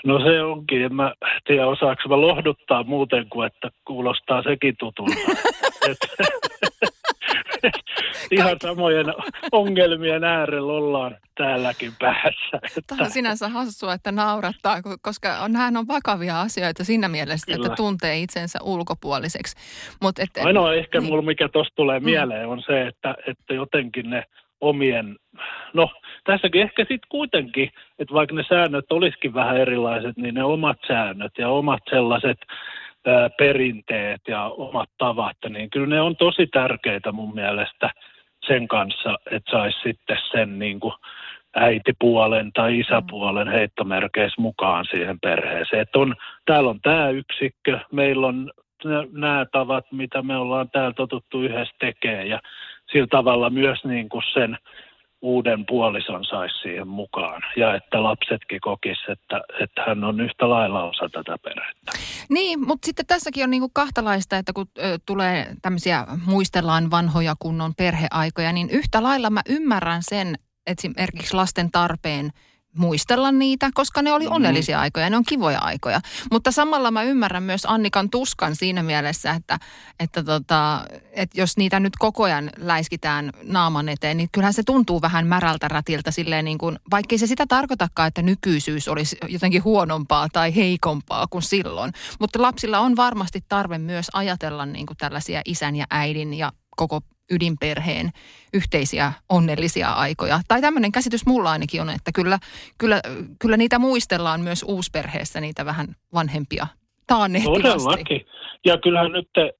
No 0.07 0.19
se 0.19 0.43
onkin. 0.43 0.83
En 0.83 0.95
mä 0.95 1.15
tiedä, 1.45 1.67
osaako 1.67 2.09
mä 2.09 2.21
lohduttaa 2.21 2.83
muuten 2.83 3.29
kuin, 3.29 3.47
että 3.47 3.71
kuulostaa 3.85 4.43
sekin 4.43 4.77
tutulta. 4.79 5.15
Ihan 8.31 8.57
samojen 8.63 9.07
ongelmien 9.53 10.25
äärellä 10.25 10.73
ollaan 10.73 11.17
täälläkin 11.35 11.93
päässä. 11.99 12.83
Tämä 12.87 13.05
on 13.05 13.11
sinänsä 13.11 13.49
hassua, 13.49 13.93
että 13.93 14.13
naurattaa, 14.13 14.77
ko- 14.79 14.99
koska 15.03 15.39
on, 15.39 15.53
on 15.77 15.89
vakavia 15.89 16.41
asioita 16.41 16.85
siinä 16.85 17.09
mielessä, 17.09 17.53
Kyllä. 17.53 17.67
että 17.67 17.77
tuntee 17.77 18.19
itsensä 18.19 18.59
ulkopuoliseksi. 18.63 19.57
Mut 20.03 20.19
et, 20.19 20.31
ainoa 20.45 20.75
ehkä 20.75 21.01
niin. 21.01 21.11
mulla, 21.11 21.23
mikä 21.23 21.49
tuosta 21.49 21.75
tulee 21.77 22.01
Mm. 22.01 22.05
mieleen, 22.05 22.49
on 22.49 22.63
se, 22.67 22.87
että, 22.87 23.15
että 23.27 23.55
jotenkin 23.55 24.11
ne 24.11 24.25
omien, 24.61 25.17
no 25.75 25.89
tässäkin 26.31 26.63
ehkä 26.63 26.83
sitten 26.83 27.09
kuitenkin, 27.09 27.71
että 27.99 28.15
vaikka 28.15 28.35
ne 28.35 28.45
säännöt 28.49 28.93
olisikin 28.93 29.35
vähän 29.35 29.57
erilaiset, 29.57 30.17
niin 30.17 30.35
ne 30.35 30.45
omat 30.45 30.79
säännöt 30.89 31.33
ja 31.39 31.49
omat 31.49 31.83
sellaiset 31.91 32.39
ää, 33.07 33.31
perinteet 33.31 34.21
ja 34.29 34.45
omat 34.45 34.91
tavat, 34.99 35.37
niin 35.49 35.71
kyllä 35.71 35.87
ne 35.87 36.01
on 36.01 36.17
tosi 36.17 36.47
tärkeitä 36.47 37.13
mun 37.13 37.35
mielestä 37.35 37.91
sen 38.47 38.69
kanssa, 38.69 39.19
että 39.31 39.51
saisi 39.51 39.79
sitten 39.83 40.19
sen 40.33 40.59
niin 40.59 40.81
kuin 40.81 40.95
äitipuolen 41.55 42.53
tai 42.53 42.79
isäpuolen 42.79 43.49
heittomerkeissä 43.49 44.43
mukaan 44.43 44.85
siihen 44.91 45.21
perheeseen. 45.21 45.83
Että 45.83 45.99
on, 45.99 46.15
täällä 46.47 46.71
on 46.71 46.81
tämä 46.81 47.09
yksikkö, 47.09 47.79
meillä 47.93 48.27
on 48.27 48.53
nämä 49.13 49.47
tavat, 49.53 49.93
mitä 49.93 50.23
me 50.23 50.37
ollaan 50.37 50.71
täällä 50.71 50.93
totuttu 50.93 51.43
yhdessä 51.43 51.75
tekemään 51.79 52.29
ja 52.29 52.41
sillä 52.93 53.07
tavalla 53.07 53.51
myös 53.51 53.85
niin 53.85 54.09
kuin 54.09 54.23
sen 54.33 54.59
uuden 55.23 55.67
puolison 55.67 56.25
saisi 56.25 56.55
siihen 56.55 56.89
mukaan 56.89 57.43
ja 57.57 57.75
että 57.75 58.03
lapsetkin 58.03 58.61
kokis, 58.61 58.99
että, 59.09 59.41
että 59.63 59.85
hän 59.87 60.05
on 60.05 60.21
yhtä 60.21 60.51
lailla 60.51 60.83
osa 60.83 61.09
tätä 61.09 61.39
perhettä. 61.39 61.93
Niin, 62.29 62.67
mutta 62.67 62.87
sitten 62.87 63.07
tässäkin 63.07 63.45
on 63.45 63.51
niinku 63.51 63.71
kahtalaista, 63.73 64.39
että 64.39 64.53
kun 64.53 64.67
ö, 64.79 64.99
tulee 65.07 65.55
tämmöisiä, 65.63 66.07
muistellaan 66.27 66.91
vanhoja 66.91 67.35
kunnon 67.39 67.73
perheaikoja, 67.75 68.53
niin 68.53 68.71
yhtä 68.71 69.03
lailla 69.03 69.31
mä 69.31 69.41
ymmärrän 69.49 70.03
sen, 70.03 70.35
esimerkiksi 70.67 71.35
lasten 71.37 71.71
tarpeen 71.71 72.31
muistella 72.77 73.33
niitä, 73.33 73.71
koska 73.75 74.03
ne 74.03 74.13
oli 74.13 74.25
Mhm. 74.25 74.35
onnellisia 74.35 74.81
aikoja, 74.81 75.11
ne 75.11 75.17
on 75.17 75.25
kivoja 75.25 75.59
aikoja. 75.59 76.01
Mutta 76.33 76.51
samalla 76.53 76.91
mä 76.91 77.03
ymmärrän 77.03 77.43
myös 77.43 77.63
Annikan 77.67 78.11
tuskan 78.11 78.57
siinä 78.57 78.83
mielessä, 78.83 79.31
että, 79.31 79.59
että, 80.01 80.25
tota, 80.25 80.85
että 81.13 81.41
jos 81.41 81.57
niitä 81.57 81.81
nyt 81.81 81.93
koko 81.99 82.25
ajan 82.25 82.51
läiskitään 82.57 83.31
naaman 83.43 83.89
eteen, 83.89 84.17
niin 84.17 84.29
kyllähän 84.33 84.55
se 84.55 84.63
tuntuu 84.63 85.03
vähän 85.03 85.27
märältä 85.27 85.69
rätiltä 85.69 86.11
silleen 86.11 86.45
niin 86.45 86.59
kuin, 86.59 86.79
vaikkei 86.91 87.19
se 87.19 87.27
sitä 87.27 87.45
tarkoitakaan, 87.49 88.09
että 88.09 88.23
nykyisyys 88.23 88.89
olisi 88.89 89.17
jotenkin 89.29 89.65
huonompaa 89.65 90.29
tai 90.33 90.57
heikompaa 90.57 91.27
kuin 91.27 91.43
silloin. 91.43 91.93
Mutta 92.21 92.43
lapsilla 92.43 92.79
on 92.79 92.97
varmasti 92.97 93.45
tarve 93.49 93.79
myös 93.79 94.07
ajatella 94.13 94.67
niin 94.67 94.87
kuin 94.87 94.97
tällaisia 94.97 95.41
isän 95.45 95.77
ja 95.77 95.87
äidin 95.91 96.35
ja 96.35 96.53
koko 96.77 97.01
ydinperheen 97.31 98.11
yhteisiä 98.55 99.13
onnellisia 99.29 99.89
aikoja. 99.89 100.41
Tai 100.49 100.61
tämmöinen 100.61 100.93
käsitys 100.93 101.27
mulla 101.27 101.51
ainakin 101.51 101.81
on, 101.81 101.91
että 101.91 102.11
kyllä, 102.15 102.39
kyllä, 102.79 103.01
kyllä 103.39 103.57
niitä 103.57 103.79
muistellaan 103.79 104.41
myös 104.41 104.65
uusperheessä, 104.69 105.41
niitä 105.41 105.65
vähän 105.65 105.87
vanhempia 106.15 106.67
taannehtivasti. 107.07 107.63
Todellakin. 107.63 108.27
Ja 108.65 108.79
kyllähän 108.79 109.13
nyt 109.13 109.29
te, 109.35 109.53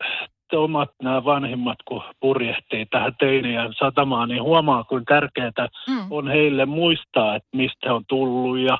te 0.51 0.57
omat 0.57 0.91
nämä 1.03 1.25
vanhimmat, 1.25 1.79
kun 1.89 2.03
purjehtii 2.21 2.87
tähän 2.87 3.15
teinien 3.19 3.75
satamaan, 3.79 4.29
niin 4.29 4.43
huomaa, 4.43 4.85
kuinka 4.85 5.15
tärkeää 5.15 5.69
Mm. 5.89 6.07
on 6.11 6.29
heille 6.29 6.67
muistaa, 6.67 7.37
että 7.37 7.49
mistä 7.57 7.95
on 7.95 8.05
tullut 8.09 8.59
ja 8.59 8.79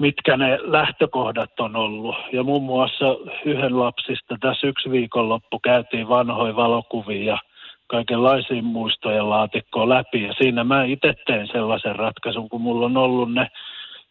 mitkä 0.00 0.36
ne 0.36 0.58
lähtökohdat 0.62 1.60
on 1.60 1.76
ollut. 1.76 2.16
Ja 2.32 2.42
muun 2.42 2.62
muassa 2.62 3.04
yhden 3.44 3.78
lapsista 3.78 4.36
tässä 4.40 4.66
yksi 4.66 4.90
viikonloppu 4.90 5.58
käytiin 5.58 6.08
vanhoja 6.08 6.56
valokuvia 6.56 7.24
ja 7.24 7.38
kaikenlaisia 7.86 8.62
muistojen 8.62 9.30
laatikkoa 9.30 9.88
läpi. 9.88 10.22
Ja 10.22 10.32
siinä 10.32 10.64
mä 10.64 10.84
itse 10.84 11.14
tein 11.26 11.46
sellaisen 11.46 11.96
ratkaisun, 11.96 12.48
kun 12.48 12.60
mulla 12.60 12.86
on 12.86 12.96
ollut 12.96 13.32
ne 13.32 13.48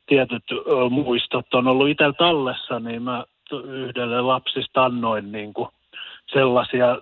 tietyt 0.08 0.43
ö, 0.52 0.89
muistot 0.89 1.54
on 1.54 1.67
ollut 1.67 1.89
itsellä 1.89 2.13
tallessa, 2.13 2.80
niin 2.80 3.04
mä 3.04 3.23
yhdelle 3.63 4.21
lapsista 4.21 4.86
annoin 4.86 5.32
niin 5.32 5.54
kuin 5.54 5.69
sellaisia 6.34 6.97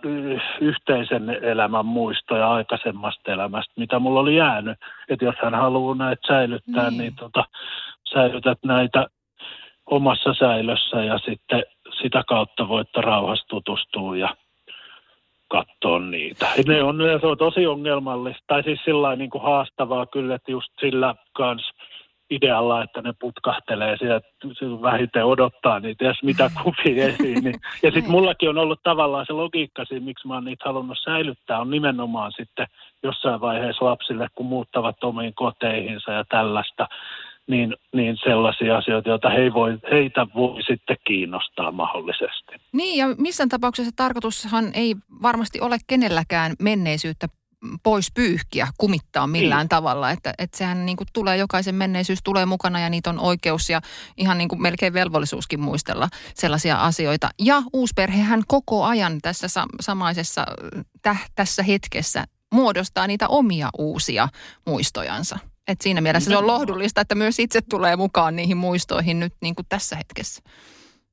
yhteisen 0.62 1.30
elämän 1.30 1.86
muistoja 1.86 2.52
aikaisemmasta 2.52 3.32
elämästä, 3.32 3.74
mitä 3.78 4.00
mulla 4.00 4.20
oli 4.20 4.36
jäänyt. 4.36 4.78
Että 5.10 5.26
jos 5.26 5.36
hän 5.44 5.56
haluaa 5.56 5.96
näitä 5.96 6.28
säilyttää, 6.28 6.90
niin, 6.90 6.98
niin 6.98 7.16
tota, 7.16 7.46
säilytät 8.14 8.60
näitä 8.66 9.08
omassa 9.86 10.34
säilössä 10.34 11.04
ja 11.04 11.18
sitten 11.18 11.64
sitä 12.02 12.24
kautta 12.28 12.68
voitte 12.68 13.02
rauhassa 13.02 13.46
tutustua 13.48 14.18
ja 14.18 14.36
katsoa 15.48 16.00
niitä. 16.00 16.48
Et 16.58 16.68
Ne 16.68 16.84
on, 16.84 16.98
se 17.22 17.28
on 17.28 17.38
tosi 17.38 17.68
ongelmallista, 17.68 18.44
tai 18.48 18.64
siis 18.64 18.80
sillä 18.86 19.16
niin 19.16 19.30
kuin 19.30 19.44
haastavaa 19.44 20.06
kyllä, 20.06 20.36
että 20.36 20.52
just 20.52 20.72
sillä 20.82 21.16
kans 21.34 21.72
idealla, 22.30 22.84
että 22.84 23.02
ne 23.02 23.14
putkahtelee 23.20 23.98
sieltä 23.98 24.28
vähiten 24.82 25.26
odottaa 25.26 25.80
niitä, 25.80 26.06
jos 26.06 26.24
mitä 26.24 26.52
kuvia 26.64 27.08
esiin. 27.08 27.44
Niin. 27.44 27.60
Ja 27.84 27.92
sitten 27.92 28.12
mullakin 28.12 28.50
on 28.50 28.58
ollut 28.58 28.80
tavallaan 28.84 29.26
se 29.26 29.34
logiikka 29.34 29.86
siinä, 29.86 30.06
miksi 30.06 30.28
mä 30.28 30.34
oon 30.34 30.46
niitä 30.46 30.66
halunnut 30.66 30.98
säilyttää, 31.04 31.60
on 31.60 31.70
nimenomaan 31.70 32.32
sitten 32.32 32.68
jossain 33.04 33.42
vaiheessa 33.42 33.86
lapsille, 33.86 34.28
kun 34.36 34.46
muuttavat 34.46 35.04
omiin 35.04 35.34
koteihinsa 35.34 36.12
ja 36.12 36.24
tällaista, 36.30 36.88
niin, 37.48 37.76
niin 37.94 38.18
sellaisia 38.24 38.78
asioita, 38.78 39.10
joita 39.10 39.30
he 39.30 39.54
voi, 39.54 39.78
heitä 39.92 40.28
voi 40.36 40.64
sitten 40.64 40.98
kiinnostaa 41.08 41.72
mahdollisesti. 41.72 42.54
Niin 42.74 42.98
ja 42.98 43.08
missään 43.18 43.50
tapauksessa 43.50 43.92
tarkoitushan 43.96 44.72
ei 44.74 44.96
varmasti 45.22 45.62
ole 45.62 45.78
kenelläkään 45.88 46.54
menneisyyttä 46.60 47.28
pois 47.84 48.12
pyyhkiä, 48.12 48.68
kumittaa 48.78 49.28
millään 49.28 49.62
niin. 49.62 49.70
tavalla. 49.70 50.12
Että, 50.12 50.34
että 50.38 50.58
sehän 50.58 50.86
niin 50.86 50.98
kuin 50.98 51.08
tulee, 51.14 51.38
jokaisen 51.38 51.76
menneisyys 51.76 52.20
tulee 52.24 52.46
mukana 52.46 52.80
ja 52.80 52.90
niitä 52.90 53.10
on 53.10 53.20
oikeus 53.20 53.70
ja 53.70 53.82
ihan 54.18 54.38
niin 54.38 54.48
kuin 54.48 54.62
melkein 54.62 54.94
velvollisuuskin 54.94 55.60
muistella 55.60 56.10
sellaisia 56.34 56.76
asioita. 56.76 57.30
Ja 57.40 57.62
uusperhehän 57.74 58.44
koko 58.48 58.84
ajan 58.84 59.20
tässä 59.22 59.48
samaisessa 59.80 60.46
täh, 61.02 61.30
tässä 61.36 61.64
hetkessä 61.64 62.24
muodostaa 62.54 63.08
niitä 63.08 63.28
omia 63.28 63.70
uusia 63.78 64.28
muistojansa. 64.66 65.40
Et 65.68 65.82
siinä 65.82 66.02
mielessä 66.02 66.30
se 66.30 66.38
on 66.38 66.48
lohdullista, 66.48 67.02
että 67.02 67.16
myös 67.16 67.40
itse 67.40 67.60
tulee 67.70 67.96
mukaan 67.96 68.36
niihin 68.36 68.58
muistoihin 68.58 69.20
nyt 69.20 69.34
niin 69.42 69.56
kuin 69.56 69.66
tässä 69.70 69.96
hetkessä. 69.96 70.44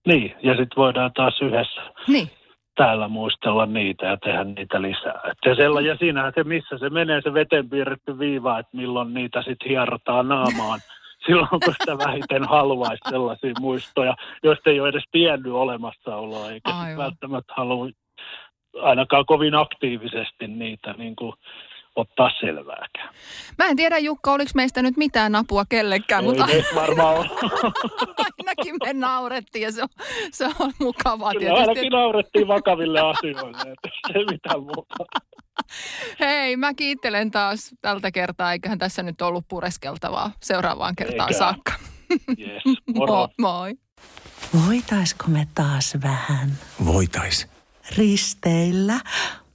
Niin, 0.07 0.35
ja 0.43 0.53
sitten 0.53 0.77
voidaan 0.77 1.13
taas 1.13 1.43
yhdessä 1.43 1.83
niin. 2.09 2.31
täällä 2.77 3.09
muistella 3.09 3.67
niitä 3.67 4.07
ja 4.07 4.17
tehdä 4.17 4.45
niitä 4.45 4.83
lisää. 4.83 5.21
Et 5.31 5.39
ja, 5.45 5.55
sella, 5.55 5.81
ja 5.81 5.97
siinähän 5.97 6.33
se, 6.35 6.45
missä 6.45 6.79
se 6.79 6.91
menee, 6.91 7.21
se 7.21 7.35
veteen 7.35 7.71
piirretty 7.71 8.19
viiva, 8.19 8.59
että 8.59 8.77
milloin 8.77 9.15
niitä 9.15 9.43
sitten 9.43 9.69
hierotaan 9.69 10.29
naamaan. 10.29 10.81
Silloin, 11.27 11.49
kun 11.65 11.75
sitä 11.81 11.99
vähiten 11.99 12.45
haluaisi 12.49 13.11
sellaisia 13.11 13.53
muistoja, 13.61 14.17
joista 14.43 14.71
ei 14.71 14.81
ole 14.81 14.89
edes 14.89 15.05
tiennyt 15.13 15.53
olemassaoloa, 15.53 16.51
eikä 16.51 16.71
välttämättä 16.97 17.53
halua 17.57 17.89
ainakaan 18.83 19.27
kovin 19.27 19.55
aktiivisesti 19.55 20.47
niitä 20.47 20.93
niin 20.93 21.17
kuin 21.17 21.33
ottaa 21.97 22.31
selvääkään. 22.41 23.15
Mä 23.59 23.67
en 23.67 23.77
tiedä 23.77 23.99
Jukka, 23.99 24.33
oliko 24.33 24.51
meistä 24.55 24.83
nyt 24.83 24.97
mitään 24.97 25.35
apua 25.35 25.65
kellekään, 25.69 26.25
Ei 26.25 26.29
mutta 26.31 26.47
varmaan 26.75 27.17
ainakin 28.39 28.75
me 28.85 28.93
naurettiin 28.93 29.63
ja 29.63 29.73
se 29.73 29.83
on, 29.83 29.89
se 30.33 30.45
on 30.61 30.73
mukavaa 30.81 31.33
Kyllä 31.33 31.41
tietysti. 31.41 31.61
ainakin 31.71 31.93
naurettiin 31.93 32.49
vakaville 32.49 33.01
asioille, 33.01 33.59
että 33.59 33.89
ei 34.19 34.25
mitään 34.31 34.61
muuta. 34.61 34.95
Hei, 36.21 36.57
mä 36.57 36.75
kiittelen 36.75 37.31
taas 37.31 37.71
tältä 37.81 38.11
kertaa, 38.11 38.53
eiköhän 38.53 38.79
tässä 38.79 39.03
nyt 39.03 39.23
ollut 39.23 39.45
pureskeltavaa 39.49 40.31
seuraavaan 40.43 40.97
kertaan 40.97 41.29
Eikä. 41.31 41.39
saakka. 41.39 41.73
Yes, 42.39 42.63
moro. 42.95 43.29
moi. 43.41 43.75
Voitaisko 44.67 45.25
me 45.29 45.49
taas 45.55 45.97
vähän 46.03 46.53
Voitais. 46.85 47.49
risteillä? 47.99 48.95